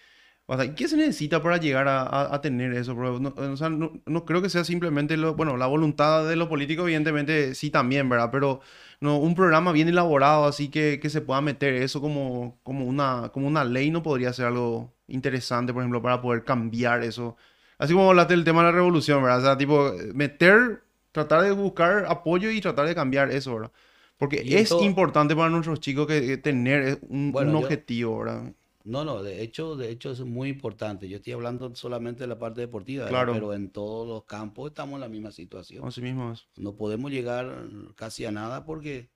bastante- 0.46 0.74
¿Qué 0.74 0.88
se 0.88 0.96
necesita 0.96 1.42
para 1.42 1.56
llegar 1.58 1.88
a, 1.88 2.02
a- 2.02 2.34
a 2.34 2.40
tener 2.40 2.72
eso? 2.74 2.94
No, 2.94 3.34
o 3.36 3.56
sea, 3.56 3.68
no, 3.68 3.92
no 4.06 4.24
creo 4.24 4.42
que 4.42 4.48
sea 4.50 4.64
simplemente 4.64 5.16
lo, 5.16 5.34
bueno, 5.34 5.56
la 5.56 5.66
voluntad 5.66 6.28
de 6.28 6.36
los 6.36 6.48
políticos, 6.48 6.84
evidentemente 6.84 7.54
sí 7.54 7.70
también, 7.70 8.08
¿verdad? 8.08 8.30
Pero 8.32 8.60
no, 9.00 9.18
un 9.18 9.34
programa 9.34 9.72
bien 9.72 9.88
elaborado, 9.88 10.44
así 10.46 10.68
que, 10.70 10.98
que 11.00 11.10
se 11.10 11.20
pueda 11.20 11.40
meter 11.40 11.74
eso 11.74 12.00
como, 12.00 12.58
como 12.62 12.84
una, 12.86 13.30
como 13.32 13.46
una 13.48 13.64
ley, 13.64 13.90
no 13.90 14.02
podría 14.02 14.32
ser 14.32 14.46
algo 14.46 14.94
interesante, 15.08 15.72
por 15.72 15.82
ejemplo, 15.82 16.02
para 16.02 16.20
poder 16.20 16.44
cambiar 16.44 17.02
eso. 17.02 17.36
Así 17.78 17.92
como 17.92 18.08
hablaste 18.10 18.34
del 18.34 18.44
tema 18.44 18.60
de 18.62 18.66
la 18.66 18.72
revolución, 18.72 19.22
¿verdad? 19.22 19.38
O 19.40 19.42
sea, 19.42 19.58
tipo, 19.58 19.92
meter, 20.14 20.82
tratar 21.16 21.42
de 21.44 21.52
buscar 21.52 22.06
apoyo 22.08 22.50
y 22.50 22.60
tratar 22.60 22.86
de 22.86 22.94
cambiar 22.94 23.30
eso, 23.30 23.54
¿verdad? 23.54 23.72
Porque 24.18 24.42
Y 24.44 24.54
es 24.54 24.70
importante 24.72 25.34
para 25.36 25.50
nuestros 25.50 25.80
chicos 25.80 26.06
que, 26.06 26.20
que 26.26 26.36
tener 26.38 26.88
eh, 26.88 26.98
un, 27.08 27.32
Bueno, 27.32 27.50
un 27.50 27.60
yo- 27.60 27.66
objetivo, 27.66 28.18
¿verdad? 28.20 28.52
No, 28.84 29.04
no, 29.04 29.20
de 29.22 29.42
hecho, 29.42 29.74
de 29.74 29.90
hecho 29.90 30.12
es 30.12 30.20
muy 30.20 30.48
importante. 30.48 31.08
Yo 31.08 31.16
estoy 31.16 31.32
hablando 31.32 31.74
solamente 31.74 32.20
de 32.22 32.28
la 32.28 32.38
parte 32.38 32.60
deportiva. 32.60 33.08
Claro. 33.08 33.32
pero 33.32 33.52
en 33.52 33.70
todos 33.70 34.06
los 34.06 34.24
campos 34.24 34.68
estamos 34.70 34.94
en 34.94 35.00
la 35.00 35.08
misma 35.08 35.32
situación. 35.32 35.84
Así 35.84 36.00
mismo 36.00 36.32
es. 36.32 36.46
No 36.56 36.76
podemos 36.76 37.10
llegar 37.10 37.66
casi 37.96 38.24
a 38.26 38.30
nada 38.30 38.64
porque, 38.64 39.10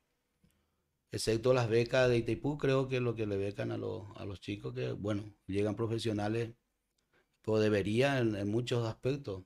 excepto 1.13 1.53
las 1.55 1.69
becas 1.69 2.09
de 2.09 2.17
Itaipú, 2.19 2.59
creo 2.59 2.89
que 2.89 3.01
lo 3.01 3.15
que 3.15 3.27
le 3.27 3.37
becan 3.37 3.71
a 3.71 3.77
los, 3.79 4.05
a 4.17 4.25
los 4.25 4.41
chicos, 4.41 4.75
que 4.75 4.93
bueno, 4.93 5.23
llegan 5.47 5.77
profesionales, 5.77 6.55
pues 7.43 7.63
debería 7.63 8.19
en, 8.21 8.37
en 8.37 8.49
muchos 8.51 8.87
aspectos 8.89 9.45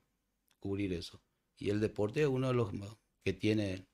cubrir 0.61 0.95
eso. 0.95 1.23
Y 1.59 1.71
el 1.71 1.81
deporte 1.81 2.23
es 2.23 2.29
uno 2.29 2.49
de 2.49 2.55
los 2.55 2.73
que 3.25 3.33
tiene 3.33 3.87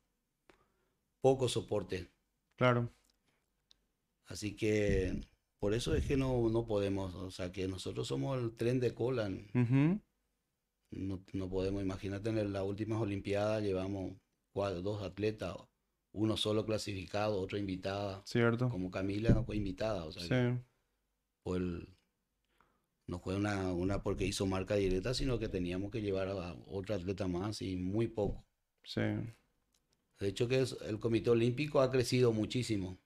poco 1.21 1.49
soporte. 1.49 2.09
Claro. 2.57 2.91
Así 4.27 4.55
que 4.57 5.21
por 5.59 5.75
eso 5.75 5.95
es 5.95 6.07
que 6.07 6.17
no, 6.17 6.49
no 6.49 6.67
podemos, 6.67 7.15
o 7.15 7.31
sea, 7.31 7.53
que 7.53 7.67
nosotros 7.69 8.07
somos 8.09 8.39
el 8.41 8.57
tren 8.57 8.81
de 8.81 8.95
cola. 8.95 9.29
No, 10.93 11.23
no 11.33 11.49
podemos, 11.49 11.83
imagínate 11.83 12.31
en 12.31 12.53
las 12.53 12.63
últimas 12.65 13.01
Olimpiadas 13.01 13.63
llevamos 13.63 14.13
cua- 14.53 14.81
dos 14.83 15.03
atletas, 15.03 15.57
uno 16.13 16.37
solo 16.37 16.65
clasificado, 16.67 17.41
otro 17.41 17.59
invitada, 17.59 18.23
Cierto. 18.27 18.69
como 18.69 18.91
Camila 18.91 19.43
fue 19.45 19.57
invitada, 19.57 20.05
o 20.05 20.11
sea, 20.13 20.23
Sí. 20.23 20.61
el- 21.45 21.89
no 23.11 23.19
fue 23.19 23.35
una, 23.37 23.73
una 23.73 24.03
porque 24.03 24.25
hizo 24.25 24.47
marca 24.47 24.77
directa, 24.77 25.13
sino 25.15 25.39
que 25.39 25.49
teníamos 25.49 25.91
que 25.91 26.01
llevar 26.01 26.29
a 26.29 26.55
otra 26.69 26.97
atleta 26.97 27.27
más 27.27 27.61
y 27.61 27.77
muy 27.77 28.07
poco. 28.09 28.47
Sí. 28.85 29.01
De 30.21 30.29
hecho 30.29 30.47
que 30.49 30.61
es- 30.61 30.77
el 30.87 30.99
Comité 31.01 31.31
Olímpico 31.31 31.81
ha 31.81 31.91
crecido 31.91 32.33
muchísimo. 32.33 32.99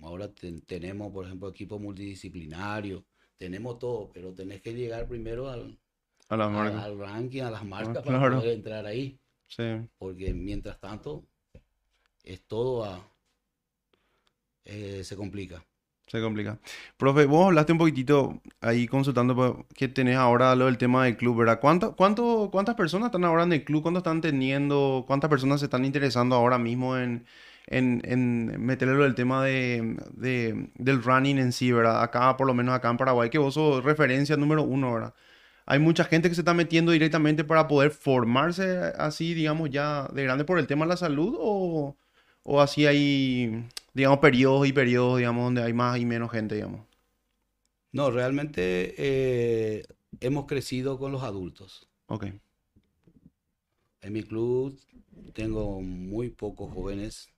Ahora 0.00 0.32
ten- 0.32 0.62
tenemos, 0.62 1.12
por 1.12 1.26
ejemplo, 1.26 1.48
equipos 1.48 1.80
multidisciplinarios, 1.80 3.02
tenemos 3.36 3.78
todo, 3.78 4.10
pero 4.12 4.32
tenés 4.32 4.60
que 4.62 4.72
llegar 4.74 5.06
primero 5.08 5.48
al, 5.48 5.78
A 6.28 6.34
al- 6.84 6.98
ranking, 6.98 7.42
a 7.42 7.50
las 7.50 7.64
marcas 7.64 8.02
para 8.04 8.16
Ah, 8.18 8.20
claro. 8.20 8.36
poder 8.40 8.54
entrar 8.54 8.86
ahí. 8.86 9.18
Sí. 9.48 9.64
porque 9.98 10.32
mientras 10.32 10.80
tanto 10.80 11.26
es 12.24 12.40
todo 12.46 12.84
a, 12.86 13.06
eh, 14.64 15.02
se 15.04 15.14
complica. 15.16 15.62
Se 16.12 16.20
complica. 16.20 16.58
Profe, 16.98 17.24
vos 17.24 17.46
hablaste 17.46 17.72
un 17.72 17.78
poquitito 17.78 18.42
ahí 18.60 18.86
consultando 18.86 19.64
que 19.74 19.88
tenés 19.88 20.16
ahora 20.16 20.54
lo 20.54 20.66
del 20.66 20.76
tema 20.76 21.06
del 21.06 21.16
club, 21.16 21.38
¿verdad? 21.38 21.58
¿Cuánto, 21.58 21.96
cuánto, 21.96 22.50
¿Cuántas 22.52 22.74
personas 22.74 23.06
están 23.06 23.24
ahora 23.24 23.44
en 23.44 23.52
el 23.54 23.64
club? 23.64 23.80
¿Cuánto 23.80 23.98
están 24.00 24.20
teniendo? 24.20 25.04
¿Cuántas 25.06 25.30
personas 25.30 25.60
se 25.60 25.66
están 25.66 25.86
interesando 25.86 26.36
ahora 26.36 26.58
mismo 26.58 26.98
en, 26.98 27.24
en, 27.66 28.02
en 28.04 28.62
meterle 28.62 28.94
lo 28.94 29.04
del 29.04 29.14
tema 29.14 29.42
de- 29.42 30.68
del 30.74 31.02
running 31.02 31.38
en 31.38 31.50
sí, 31.52 31.72
¿verdad? 31.72 32.02
Acá, 32.02 32.36
por 32.36 32.46
lo 32.46 32.52
menos 32.52 32.74
acá 32.74 32.90
en 32.90 32.98
Paraguay, 32.98 33.30
que 33.30 33.38
vos 33.38 33.54
sos 33.54 33.82
referencia 33.82 34.36
número 34.36 34.62
uno, 34.64 34.92
¿verdad? 34.92 35.14
Hay 35.64 35.78
mucha 35.78 36.04
gente 36.04 36.28
que 36.28 36.34
se 36.34 36.42
está 36.42 36.52
metiendo 36.54 36.92
directamente 36.92 37.42
para 37.44 37.68
poder 37.68 37.90
formarse 37.90 38.92
así, 38.98 39.32
digamos, 39.32 39.70
ya 39.70 40.08
de 40.12 40.24
grande 40.24 40.44
por 40.44 40.58
el 40.58 40.66
tema 40.66 40.84
de 40.84 40.90
la 40.90 40.96
salud 40.98 41.34
o, 41.38 41.96
o 42.42 42.60
así 42.60 42.84
hay, 42.86 43.64
digamos, 43.94 44.18
periodos 44.18 44.66
y 44.66 44.72
periodos, 44.72 45.18
digamos, 45.18 45.44
donde 45.44 45.62
hay 45.62 45.72
más 45.72 45.98
y 45.98 46.04
menos 46.04 46.30
gente, 46.30 46.54
digamos. 46.54 46.86
No, 47.92 48.10
realmente 48.10 48.94
eh, 48.96 49.84
hemos 50.20 50.46
crecido 50.46 50.98
con 50.98 51.12
los 51.12 51.22
adultos. 51.22 51.88
Ok. 52.06 52.26
En 54.00 54.12
mi 54.12 54.22
club 54.22 54.78
tengo 55.34 55.80
muy 55.80 56.30
pocos 56.30 56.72
jóvenes. 56.72 57.28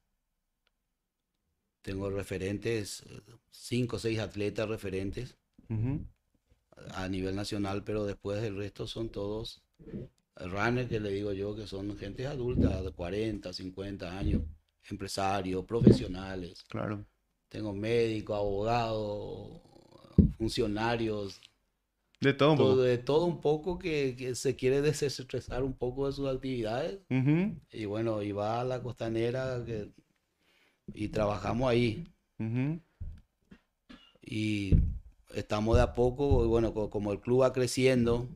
Tengo 1.83 2.09
referentes, 2.09 3.05
cinco 3.51 3.97
o 3.97 3.99
seis 3.99 4.19
atletas 4.19 4.69
referentes 4.69 5.37
a 6.93 7.09
nivel 7.09 7.37
nacional, 7.37 7.85
pero 7.85 8.07
después 8.07 8.43
el 8.43 8.57
resto 8.57 8.87
son 8.87 9.11
todos 9.11 9.63
runners, 10.37 10.89
que 10.89 11.01
le 11.01 11.11
digo 11.11 11.33
yo, 11.33 11.55
que 11.55 11.67
son 11.67 11.97
gente 11.99 12.27
adulta 12.27 12.83
de 12.83 12.91
40, 12.91 13.53
50 13.53 14.19
años, 14.19 14.43
empresarios, 14.91 15.65
profesionales. 15.65 16.65
Claro. 16.69 17.05
Tengo 17.49 17.73
médicos, 17.73 18.37
abogados, 18.37 19.61
funcionarios, 20.39 21.41
De 22.21 22.33
todo 22.35 22.53
un 22.53 22.59
poco. 22.59 22.77
de 22.83 22.99
todo 22.99 23.25
un 23.27 23.41
poco 23.41 23.79
que, 23.79 24.17
que 24.17 24.35
se 24.35 24.57
quiere 24.57 24.81
desestresar 24.81 25.63
un 25.63 25.75
poco 25.75 26.07
de 26.07 26.13
sus 26.13 26.29
actividades. 26.29 27.01
Y 27.71 27.85
bueno, 27.87 28.23
y 28.23 28.33
va 28.33 28.61
a 28.61 28.65
la 28.65 28.83
costanera 28.83 29.63
que- 29.65 29.93
y 30.93 31.09
trabajamos 31.09 31.71
ahí. 31.71 32.05
Y 34.23 34.75
estamos 35.35 35.77
de 35.77 35.83
a 35.83 35.95
poco, 35.95 36.45
y 36.45 36.49
bueno, 36.49 36.73
co- 36.73 36.91
como 36.91 37.13
el 37.13 37.21
club 37.21 37.43
va 37.43 37.53
creciendo, 37.53 38.29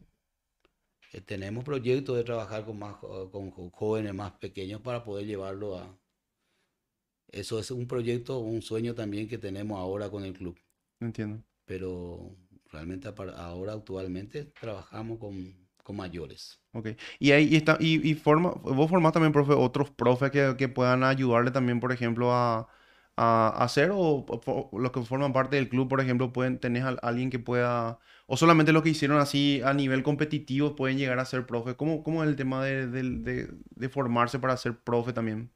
eh, 1.13 1.21
tenemos 1.21 1.65
proyectos 1.65 2.17
de 2.17 2.25
trabajar 2.25 2.65
con 2.65 2.79
más 2.79 2.97
con 2.97 3.51
jóvenes 3.71 4.15
más 4.15 4.33
pequeños 4.33 4.81
para 4.83 5.05
poder 5.05 5.27
llevarlo 5.27 5.79
a... 5.79 5.99
Eso 7.29 7.59
es 7.59 7.71
un 7.71 7.87
proyecto, 7.87 8.39
un 8.41 8.63
sueño 8.63 8.95
también 8.95 9.29
que 9.29 9.39
tenemos 9.39 9.79
ahora 9.79 10.11
con 10.11 10.25
el 10.25 10.35
club. 10.35 10.59
Entiendo. 11.01 11.43
Pero 11.67 12.35
realmente 12.73 13.09
ahora 13.37 13.73
actualmente 13.75 14.45
trabajamos 14.45 15.19
con, 15.19 15.55
con 15.85 15.97
mayores. 15.97 16.61
Ok. 16.73 16.89
Y 17.19 17.33
ahí 17.33 17.49
y 17.51 17.57
está, 17.57 17.77
y, 17.81 18.09
y 18.09 18.15
forma, 18.15 18.51
vos 18.51 18.91
formás 18.91 19.13
también, 19.13 19.33
profe, 19.33 19.53
otros 19.53 19.91
profes 19.91 20.31
que, 20.31 20.55
que 20.57 20.69
puedan 20.69 21.03
ayudarle 21.03 21.51
también, 21.51 21.81
por 21.81 21.93
ejemplo, 21.93 22.33
a, 22.33 22.69
a 23.17 23.49
hacer 23.65 23.91
o, 23.93 24.25
los 24.73 24.93
que 24.93 25.03
forman 25.03 25.33
parte 25.33 25.57
del 25.57 25.69
club, 25.69 25.89
por 25.89 26.01
ejemplo, 26.01 26.33
pueden 26.33 26.59
tener 26.61 26.83
a 26.85 26.91
alguien 27.03 27.31
que 27.31 27.39
pueda, 27.39 27.99
o 28.27 28.37
solamente 28.37 28.73
los 28.73 28.83
que 28.83 28.91
hicieron 28.91 29.19
así 29.19 29.61
a 29.65 29.73
nivel 29.75 30.03
competitivo 30.03 30.77
pueden 30.77 30.99
llegar 30.99 31.19
a 31.19 31.25
ser 31.25 31.47
profe. 31.47 31.75
¿Cómo, 31.77 32.03
cómo 32.05 32.23
es 32.23 32.29
el 32.29 32.37
tema 32.37 32.65
de, 32.65 32.87
del- 32.87 33.25
de- 33.25 33.49
de 33.71 33.89
formarse 33.89 34.39
para 34.39 34.57
ser 34.57 34.79
profe 34.79 35.13
también? 35.13 35.51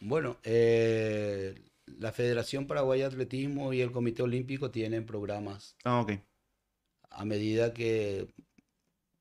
Bueno, 0.00 0.36
eh, 0.44 1.54
la 1.86 2.12
Federación 2.12 2.66
Paraguaya 2.66 3.08
de 3.08 3.14
Atletismo 3.14 3.72
y 3.72 3.80
el 3.80 3.92
Comité 3.92 4.22
Olímpico 4.22 4.70
tienen 4.70 5.06
programas 5.06 5.76
Ah, 5.84 6.00
ok. 6.00 6.12
a 7.10 7.24
medida 7.24 7.72
que, 7.72 8.28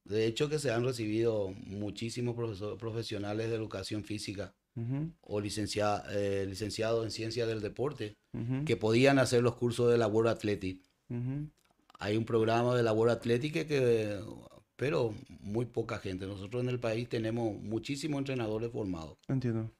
de 0.03 0.25
hecho, 0.27 0.49
que 0.49 0.59
se 0.59 0.71
han 0.71 0.83
recibido 0.83 1.53
muchísimos 1.65 2.35
profesor- 2.35 2.77
profesionales 2.77 3.49
de 3.49 3.55
educación 3.55 4.03
física 4.03 4.53
o 5.21 5.39
licencia- 5.39 6.03
eh, 6.11 6.45
licenciados 6.49 7.05
en 7.05 7.11
ciencia 7.11 7.45
del 7.47 7.61
deporte 7.61 8.17
que 8.65 8.75
podían 8.75 9.19
hacer 9.19 9.41
los 9.41 9.55
cursos 9.55 9.89
de 9.89 9.97
labor 9.97 10.27
athletic. 10.27 10.81
ujú. 11.09 11.49
Hay 11.97 12.17
un 12.17 12.25
programa 12.25 12.75
de 12.75 12.83
labor 12.83 13.09
atlética 13.09 13.65
que, 13.65 14.19
pero 14.75 15.15
muy 15.39 15.65
poca 15.65 15.97
gente. 15.99 16.27
Nosotros 16.27 16.61
en 16.61 16.67
el 16.67 16.77
país 16.81 17.07
tenemos 17.07 17.55
muchísimos 17.61 18.17
entrenadores 18.19 18.69
formados, 18.71 19.17
Entiendo. 19.29 19.71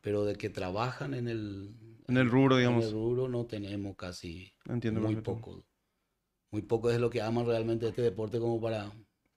Pero 0.00 0.24
de 0.24 0.36
que 0.36 0.50
trabajan 0.50 1.14
en 1.14 1.28
el, 1.28 1.74
En 2.08 2.16
el 2.16 2.30
rubro, 2.30 2.56
en 2.56 2.60
digamos. 2.60 2.84
el 2.84 2.92
rubro 2.92 3.28
no 3.28 3.46
tenemos 3.46 3.96
casi 3.96 4.52
Entiendo 4.68 5.00
muy 5.00 5.16
poco. 5.16 5.64
Muy 6.50 6.62
poco 6.62 6.90
es 6.90 7.00
lo 7.00 7.10
que 7.10 7.22
aman 7.22 7.46
realmente 7.46 7.88
este 7.88 8.02
deporte 8.02 8.38
como 8.40 8.60
para 8.60 8.92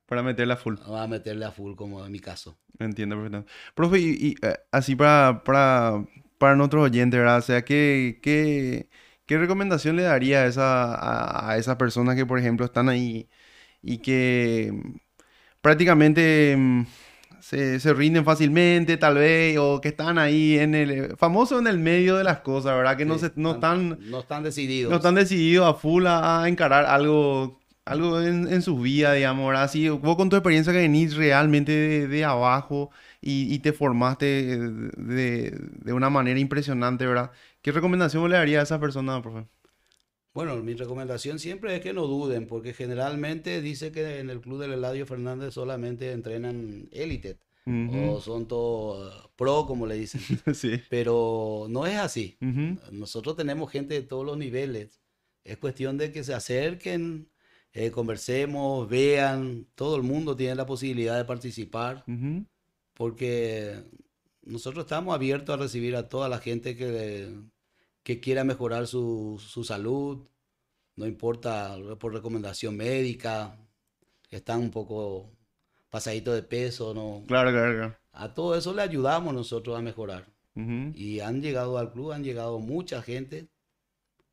Para 0.06 0.24
meterla 0.24 0.58
full. 0.58 0.76
a 1.02 1.08
meterle 1.08 1.46
a 1.46 1.52
full, 1.52 1.76
como 1.76 2.06
en 2.06 2.12
mi 2.12 2.20
caso. 2.20 2.58
Entiendo 2.80 3.16
perfectamente. 3.16 3.52
Profe, 3.76 4.00
y, 4.00 4.10
y, 4.30 4.36
eh, 4.46 4.56
así 4.72 4.96
para, 4.96 5.44
para, 5.44 6.04
para 6.38 6.56
nuestros 6.56 6.84
oyentes, 6.84 7.20
¿verdad? 7.20 7.38
O 7.40 7.42
sea, 7.42 7.64
¿qué, 7.64 8.20
qué, 8.24 8.90
qué 9.26 9.38
recomendación 9.38 9.96
le 9.98 10.04
daría 10.04 10.44
a, 10.44 10.46
esa, 10.48 10.96
a, 10.96 11.52
a 11.52 11.58
esas 11.58 11.76
personas 11.76 12.16
que, 12.16 12.26
por 12.26 12.40
ejemplo, 12.40 12.66
están 12.66 12.90
ahí 12.90 13.30
y 13.84 14.00
que 14.00 14.74
prácticamente 15.62 16.56
mm, 16.58 16.84
se, 17.42 17.80
se 17.80 17.94
rinden 17.94 18.24
fácilmente, 18.24 18.98
tal 18.98 19.16
vez, 19.16 19.58
o 19.58 19.82
que 19.82 19.90
están 19.90 20.18
ahí 20.18 20.58
en 20.60 20.76
el, 20.76 21.18
famoso 21.18 21.60
en 21.60 21.68
el 21.68 21.80
medio 21.80 22.16
de 22.18 22.24
las 22.24 22.40
cosas, 22.42 22.76
¿verdad? 22.76 22.96
Que 22.98 23.06
no, 23.06 23.18
se, 23.18 23.32
no 23.36 23.54
están... 23.54 23.98
no 24.10 24.20
están 24.22 24.44
decididos. 24.44 24.92
No 24.92 24.98
están 24.98 25.16
decididos 25.16 25.68
a 25.68 25.74
full 25.74 26.06
a, 26.06 26.44
a 26.44 26.48
encarar 26.48 26.86
algo, 26.86 27.60
algo 27.86 28.22
en, 28.22 28.48
en 28.48 28.62
sus 28.62 28.82
vidas, 28.82 29.16
digamos, 29.16 29.48
¿verdad? 29.48 29.64
Así, 29.64 29.90
vos 29.90 30.16
con 30.16 30.30
tu 30.30 30.36
experiencia 30.36 30.72
que 30.72 30.80
venís 30.80 31.16
realmente 31.16 31.72
de, 31.72 32.08
de 32.08 32.24
abajo 32.26 32.92
y, 33.22 33.54
y 33.54 33.60
te 33.60 33.74
formaste 33.74 34.26
de, 34.98 35.52
de 35.52 35.94
una 35.94 36.10
manera 36.10 36.40
impresionante, 36.40 37.06
¿verdad? 37.06 37.32
¿Qué 37.62 37.72
recomendación 37.72 38.30
le 38.30 38.38
daría 38.38 38.60
a 38.60 38.64
esa 38.64 38.80
persona, 38.80 39.22
profe? 39.22 39.48
Bueno, 40.34 40.56
mi 40.58 40.74
recomendación 40.74 41.40
siempre 41.40 41.76
es 41.76 41.82
que 41.82 41.94
no 41.94 42.08
duden, 42.08 42.48
porque 42.48 42.74
generalmente 42.74 43.62
dice 43.62 43.92
que 43.92 44.20
en 44.20 44.30
el 44.30 44.40
club 44.40 44.62
del 44.62 44.74
Eladio 44.74 45.06
Fernández 45.06 45.54
solamente 45.54 46.12
entrenan 46.12 46.88
élite 46.92 47.38
o 47.66 48.20
son 48.20 48.48
todos 48.48 49.14
eh, 49.14 49.30
pro, 49.36 49.66
como 49.66 49.86
le 49.86 49.96
dicen. 49.96 50.22
Sí. 50.54 50.82
Pero 50.90 51.68
no 51.70 51.86
es 51.86 51.98
así. 51.98 52.38
Nosotros 52.92 53.36
tenemos 53.36 53.72
gente 53.72 53.94
de 53.94 54.02
todos 54.02 54.26
los 54.26 54.38
niveles. 54.38 55.02
Es 55.44 55.58
cuestión 55.58 55.98
de 55.98 56.12
que 56.12 56.24
se 56.24 56.34
acerquen, 56.34 57.30
eh, 57.74 57.92
conversemos, 57.92 58.88
vean. 58.90 59.68
Todo 59.76 59.96
el 59.96 60.04
mundo 60.04 60.36
tiene 60.36 60.56
la 60.56 60.66
posibilidad 60.66 61.18
de 61.18 61.26
participar, 61.26 62.04
porque 62.94 63.84
nosotros 64.44 64.86
estamos 64.86 65.14
abiertos 65.14 65.54
a 65.54 65.62
recibir 65.62 65.96
a 65.96 66.10
toda 66.10 66.30
la 66.30 66.40
gente 66.40 66.76
que, 66.76 67.36
que 68.04 68.20
quiera 68.20 68.44
mejorar 68.44 68.88
su, 68.88 69.42
su 69.46 69.64
salud, 69.64 70.28
no 70.96 71.08
importa 71.08 71.78
por 72.00 72.14
recomendación 72.14 72.76
médica, 72.76 73.58
que 74.28 74.38
están 74.38 74.60
un 74.60 74.72
poco 74.72 75.32
pasaditos 75.90 76.36
de 76.36 76.44
peso, 76.44 76.94
¿no? 76.94 77.24
Claro, 77.28 77.52
claro, 77.52 77.74
claro. 77.74 77.98
A 78.14 78.34
todo 78.34 78.56
eso 78.56 78.74
le 78.74 78.82
ayudamos 78.82 79.34
nosotros 79.34 79.78
a 79.78 79.82
mejorar. 79.82 80.28
Y 80.94 81.22
han 81.22 81.42
llegado 81.42 81.78
al 81.78 81.94
club, 81.94 82.12
han 82.12 82.26
llegado 82.26 82.60
mucha 82.60 83.02
gente 83.02 83.48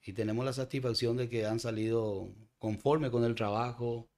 y 0.02 0.12
tenemos 0.14 0.44
la 0.44 0.52
satisfacción 0.52 1.16
de 1.16 1.28
que 1.28 1.46
han 1.46 1.60
salido 1.60 2.28
conforme 2.58 3.10
con 3.10 3.22
el 3.24 3.36
trabajo 3.36 4.08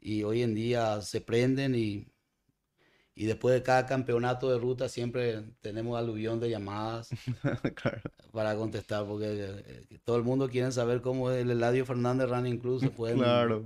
y 0.00 0.24
hoy 0.24 0.42
en 0.42 0.54
día 0.54 1.00
se 1.00 1.20
prenden 1.20 1.76
y, 1.76 2.08
y 3.20 3.26
después 3.26 3.54
de 3.54 3.62
cada 3.62 3.84
campeonato 3.86 4.50
de 4.50 4.58
ruta 4.58 4.88
siempre 4.88 5.42
tenemos 5.60 5.98
aluvión 5.98 6.38
de 6.40 6.50
llamadas 6.50 7.08
Claro. 7.74 8.00
para 8.32 8.54
contestar 8.54 9.04
porque 9.06 9.26
eh, 9.28 9.98
todo 10.04 10.16
el 10.16 10.22
mundo 10.22 10.48
quiere 10.48 10.70
saber 10.72 11.00
cómo 11.00 11.30
el 11.30 11.50
Eladio 11.50 11.84
Fernández 11.84 12.28
Running 12.30 12.58
Club 12.58 12.80
se 12.80 12.90
puede 12.90 13.14
Claro. 13.16 13.64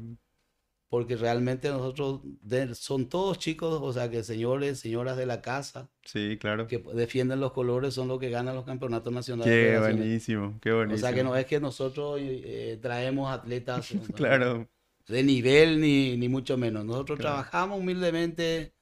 porque 0.88 1.17
realmente 1.17 1.69
nosotros 1.71 2.21
de- 2.43 2.75
son 2.75 3.09
todos 3.09 3.38
chicos, 3.38 3.79
o 3.83 3.93
sea 3.93 4.11
que 4.11 4.23
señores, 4.23 4.81
señoras 4.81 5.17
de 5.17 5.27
la 5.27 5.41
casa 5.43 5.91
Sí, 6.05 6.38
claro. 6.41 6.67
que 6.67 6.79
defienden 6.95 7.41
los 7.41 7.53
colores 7.53 7.95
son 7.95 8.09
los 8.09 8.19
que 8.19 8.31
ganan 8.31 8.55
los 8.55 8.65
campeonatos 8.65 9.12
nacionales. 9.12 9.53
Qué 9.53 9.79
buenísimo, 9.79 10.59
qué 10.62 10.73
O 10.73 10.77
buenísimo. 10.77 11.07
sea 11.09 11.15
que 11.15 11.25
no 11.25 11.37
es 11.37 11.47
que 11.47 11.61
nosotros 11.61 12.19
eh, 12.23 12.79
traemos 12.81 13.31
atletas 13.31 13.95
¿no? 13.95 14.03
Claro. 14.15 14.69
de 15.09 15.23
nivel 15.23 15.81
ni, 15.81 16.17
ni 16.17 16.29
mucho 16.29 16.57
menos. 16.57 16.85
Nosotros 16.85 17.19
Claro. 17.19 17.35
trabajamos 17.37 17.79
humildemente, 17.81 18.73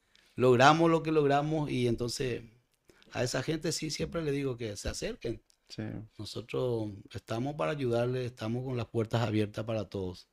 logramos 0.41 0.89
lo 0.91 1.03
que 1.03 1.11
logramos 1.11 1.69
y 1.71 1.87
entonces 1.87 2.43
a 3.13 3.23
esa 3.23 3.43
gente 3.43 3.71
sí 3.71 3.91
siempre 3.91 4.23
le 4.23 4.31
digo 4.31 4.57
que 4.57 4.75
se 4.77 4.89
acerquen. 4.89 5.41
Sí. 5.69 5.83
Nosotros 6.17 6.91
estamos 7.13 7.55
para 7.55 7.71
ayudarles, 7.73 8.25
estamos 8.25 8.63
con 8.65 8.77
las 8.77 8.87
puertas 8.87 9.21
abiertas 9.21 9.65
para 9.65 9.85
todos. 9.89 10.27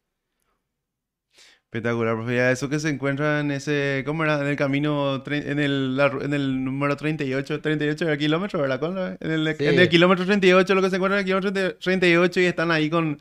Espectacular, 1.64 2.14
profe. 2.16 2.34
Ya 2.36 2.50
eso 2.50 2.68
que 2.70 2.78
se 2.78 2.88
encuentra 2.88 3.40
en 3.40 3.50
ese, 3.50 4.02
¿cómo 4.06 4.24
era? 4.24 4.40
En 4.40 4.46
el 4.46 4.56
camino, 4.56 5.22
en 5.26 5.58
el, 5.58 5.96
la 5.96 6.06
en 6.06 6.32
el 6.32 6.64
número 6.64 6.96
38, 6.96 7.60
38 7.60 8.06
del 8.06 8.18
kilómetro, 8.18 8.60
¿verdad? 8.62 8.80
La- 8.94 9.16
En 9.20 9.30
el, 9.32 9.56
Sí. 9.56 9.66
en 9.66 9.78
el 9.78 9.88
kilómetro 9.90 10.24
38, 10.24 10.74
lo 10.74 10.80
que 10.82 10.88
se 10.90 10.96
encuentra 10.96 11.16
en 11.18 11.20
el 11.20 11.24
kilómetro 11.26 11.52
30 11.52 11.78
38 11.78 12.40
y 12.40 12.44
están 12.46 12.70
ahí 12.70 12.88
con, 12.88 13.20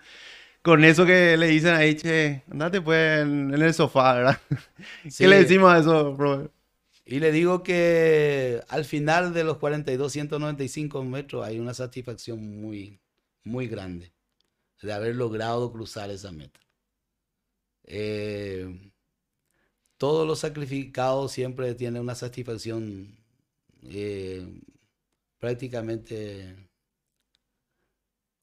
con 0.61 0.83
eso 0.85 1.05
que 1.05 1.37
le 1.37 1.47
dicen 1.47 1.75
ahí, 1.75 1.95
che, 1.95 2.43
andate 2.51 2.81
pues 2.81 3.21
en, 3.23 3.53
en 3.53 3.61
el 3.61 3.73
sofá, 3.73 4.15
¿verdad? 4.15 4.39
Sí, 5.09 5.23
¿Qué 5.23 5.27
le 5.27 5.37
decimos 5.37 5.71
a 5.73 5.79
eso, 5.79 6.15
profe? 6.17 6.49
Y 7.09 7.21
le 7.21 7.31
digo 7.31 7.63
que 7.63 8.61
al 8.67 8.83
final 8.83 9.33
de 9.33 9.45
los 9.45 9.59
42, 9.59 10.11
195 10.11 11.05
metros 11.05 11.45
hay 11.45 11.57
una 11.57 11.73
satisfacción 11.73 12.59
muy, 12.59 12.99
muy 13.45 13.67
grande 13.67 14.11
de 14.81 14.91
haber 14.91 15.15
logrado 15.15 15.71
cruzar 15.71 16.11
esa 16.11 16.33
meta. 16.33 16.59
Eh, 17.85 18.91
todos 19.97 20.27
los 20.27 20.39
sacrificados 20.39 21.31
siempre 21.31 21.73
tienen 21.75 22.01
una 22.01 22.15
satisfacción 22.15 23.17
eh, 23.83 24.45
prácticamente... 25.39 26.57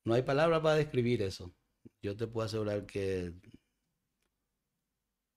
No 0.04 0.14
hay 0.14 0.22
palabra 0.22 0.62
para 0.62 0.76
describir 0.76 1.20
eso. 1.20 1.52
Yo 2.00 2.16
te 2.16 2.26
puedo 2.26 2.46
asegurar 2.46 2.86
que 2.86 3.34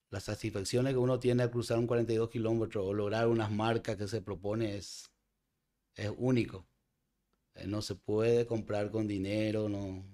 las 0.09 0.23
satisfacciones 0.23 0.93
que 0.93 0.99
uno 0.99 1.19
tiene 1.19 1.43
al 1.43 1.51
cruzar 1.51 1.77
un 1.77 1.87
42 1.87 2.29
kilómetros 2.29 2.85
o 2.85 2.93
lograr 2.93 3.27
unas 3.27 3.51
marcas 3.51 3.97
que 3.97 4.07
se 4.07 4.21
propone 4.21 4.77
es, 4.77 5.09
es 5.95 6.11
único. 6.17 6.65
Eh, 7.55 7.67
no 7.67 7.81
se 7.81 7.95
puede 7.95 8.45
comprar 8.45 8.91
con 8.91 9.07
dinero, 9.07 9.69
no, 9.69 10.05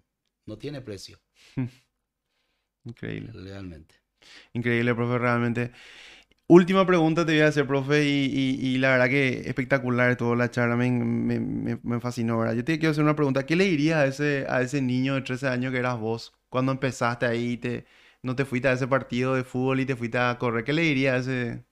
no 0.46 0.58
tiene 0.58 0.82
precio. 0.82 1.20
Increíble. 2.86 3.32
Realmente. 3.34 3.96
Increíble, 4.54 4.96
profe, 4.96 5.18
realmente. 5.18 5.72
Última 6.48 6.86
pregunta 6.86 7.26
te 7.26 7.34
voy 7.34 7.42
a 7.42 7.48
hacer, 7.48 7.66
profe, 7.66 8.06
y, 8.06 8.26
y, 8.26 8.68
y 8.76 8.78
la 8.78 8.92
verdad 8.92 9.10
que 9.10 9.48
espectacular 9.48 10.16
toda 10.18 10.36
la 10.36 10.52
charla, 10.52 10.76
me, 10.76 10.92
me, 10.92 11.40
me, 11.40 11.80
me 11.82 12.00
fascinó, 12.02 12.40
¿verdad? 12.40 12.56
Yo 12.56 12.64
te 12.64 12.78
quiero 12.80 12.92
hacer 12.92 13.04
una 13.04 13.16
pregunta, 13.16 13.46
¿qué 13.46 13.56
le 13.56 13.66
dirías 13.66 13.98
a 13.98 14.06
ese, 14.08 14.46
a 14.50 14.62
ese 14.62 14.82
niño 14.82 15.16
de 15.16 15.22
13 15.22 15.48
años 15.48 15.72
que 15.72 15.80
eras 15.80 15.98
vos 16.00 16.34
cuando 16.50 16.72
empezaste 16.74 17.26
ahí, 17.26 17.58
te, 17.58 17.86
no 18.24 18.36
te 18.36 18.46
fuiste 18.46 18.68
a 18.70 18.74
ese 18.74 18.88
partido 18.88 19.36
de 19.36 19.44
fútbol 19.44 19.80
y 19.82 19.86
te 19.86 19.96
fuiste 19.96 20.18
a 20.18 20.38
correr? 20.40 20.64
¿Qué 20.66 20.74
le 20.74 20.84
dirías 20.84 21.16
a 21.16 21.20
ese, 21.20 21.66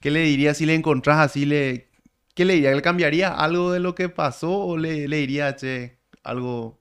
qué 0.00 0.10
le 0.10 0.20
dirías 0.22 0.58
si 0.58 0.66
le 0.66 0.74
encontrás 0.74 1.18
así, 1.20 1.46
le, 1.46 1.88
qué 2.34 2.44
le 2.46 2.54
dirías? 2.54 2.76
¿Le 2.76 2.82
cambiaría 2.82 3.34
algo 3.34 3.72
de 3.72 3.80
lo 3.80 3.94
que 3.94 4.08
pasó 4.10 4.52
o 4.58 4.76
le, 4.78 5.08
le 5.08 5.18
dirías, 5.18 5.56
che, 5.56 5.98
algo, 6.24 6.80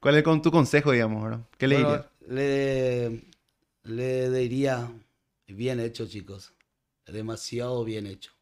cuál 0.00 0.16
es 0.16 0.24
con 0.24 0.42
tu 0.42 0.50
consejo, 0.52 0.92
digamos, 0.92 1.24
¿verdad? 1.24 1.40
¿Qué 1.58 1.68
le 1.68 1.76
Bueno, 1.76 1.78
dirías? 1.78 2.06
le, 2.28 3.24
le 3.84 4.30
diría, 4.30 4.92
bien 5.48 5.80
hecho, 5.80 6.06
chicos. 6.06 6.52
Demasiado 7.06 7.84
bien 7.84 8.06
hecho. 8.06 8.32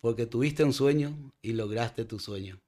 Porque 0.00 0.26
tuviste 0.26 0.62
un 0.62 0.72
sueño 0.72 1.32
y 1.42 1.52
lograste 1.54 2.04
tu 2.04 2.20
sueño. 2.20 2.60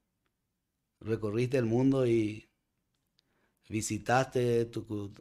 Recorriste 1.01 1.57
el 1.57 1.65
mundo 1.65 2.07
y 2.07 2.46
visitaste 3.69 4.71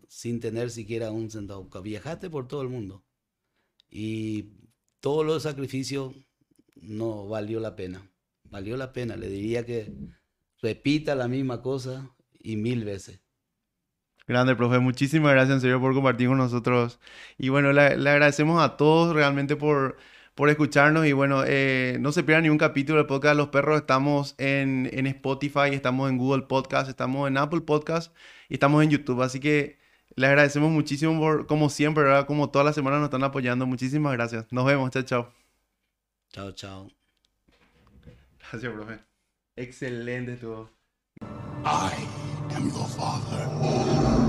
sin 0.07 0.39
tener 0.39 0.69
siquiera 0.69 1.11
un 1.11 1.31
centavo. 1.31 1.67
Viajaste 1.81 2.29
por 2.29 2.47
todo 2.47 2.61
el 2.61 2.69
mundo. 2.69 3.03
Y 3.89 4.49
todos 4.99 5.25
los 5.25 5.43
sacrificios 5.43 6.13
no 6.75 7.27
valió 7.27 7.59
la 7.59 7.75
pena. 7.75 8.09
Valió 8.43 8.77
la 8.77 8.93
pena. 8.93 9.15
Le 9.15 9.29
diría 9.29 9.65
que 9.65 9.93
repita 10.61 11.15
la 11.15 11.27
misma 11.27 11.61
cosa 11.61 12.15
y 12.39 12.55
mil 12.57 12.85
veces. 12.85 13.21
Grande, 14.27 14.55
profe. 14.55 14.79
Muchísimas 14.79 15.31
gracias 15.33 15.55
en 15.55 15.61
serio 15.61 15.79
por 15.79 15.93
compartir 15.93 16.27
con 16.27 16.37
nosotros. 16.37 16.99
Y 17.37 17.49
bueno, 17.49 17.71
le, 17.73 17.81
agradecemos 17.81 18.61
a 18.63 18.75
todos 18.75 19.15
realmente 19.15 19.55
por, 19.55 19.97
por 20.33 20.49
escucharnos. 20.49 21.05
Y 21.05 21.13
bueno, 21.13 21.43
eh, 21.45 21.97
no 21.99 22.11
se 22.11 22.23
pierdan 22.23 22.43
ni 22.43 22.49
un 22.49 22.57
capítulo 22.57 22.97
del 22.97 23.07
podcast 23.07 23.37
Los 23.37 23.49
Perros. 23.49 23.77
Estamos 23.77 24.33
en, 24.39 24.89
en 24.93 25.05
Spotify, 25.07 25.69
estamos 25.71 26.09
en 26.09 26.17
Google 26.17 26.43
Podcast, 26.43 26.89
estamos 26.89 27.27
en 27.27 27.37
Apple 27.37 27.61
Podcast 27.61 28.11
y 28.49 28.55
estamos 28.55 28.83
en 28.83 28.89
YouTube. 28.89 29.21
Así 29.21 29.39
que 29.39 29.77
les 30.15 30.29
agradecemos 30.29 30.71
muchísimo 30.71 31.19
por, 31.19 31.47
como 31.47 31.69
siempre, 31.69 32.03
¿verdad? 32.03 32.25
Como 32.27 32.49
todas 32.49 32.65
las 32.65 32.75
semanas 32.75 32.99
nos 32.99 33.07
están 33.07 33.23
apoyando. 33.23 33.65
Muchísimas 33.65 34.13
gracias. 34.13 34.45
Nos 34.51 34.65
vemos. 34.65 34.91
Chao, 34.91 35.03
chao. 35.03 35.33
Chao, 36.31 36.51
chao. 36.51 36.91
Gracias, 38.39 38.73
profe. 38.73 38.99
Excelente 39.55 40.33
estuvo. 40.33 40.69
I 41.63 42.07
am 42.53 42.69
your 42.69 42.87
father. 42.87 44.24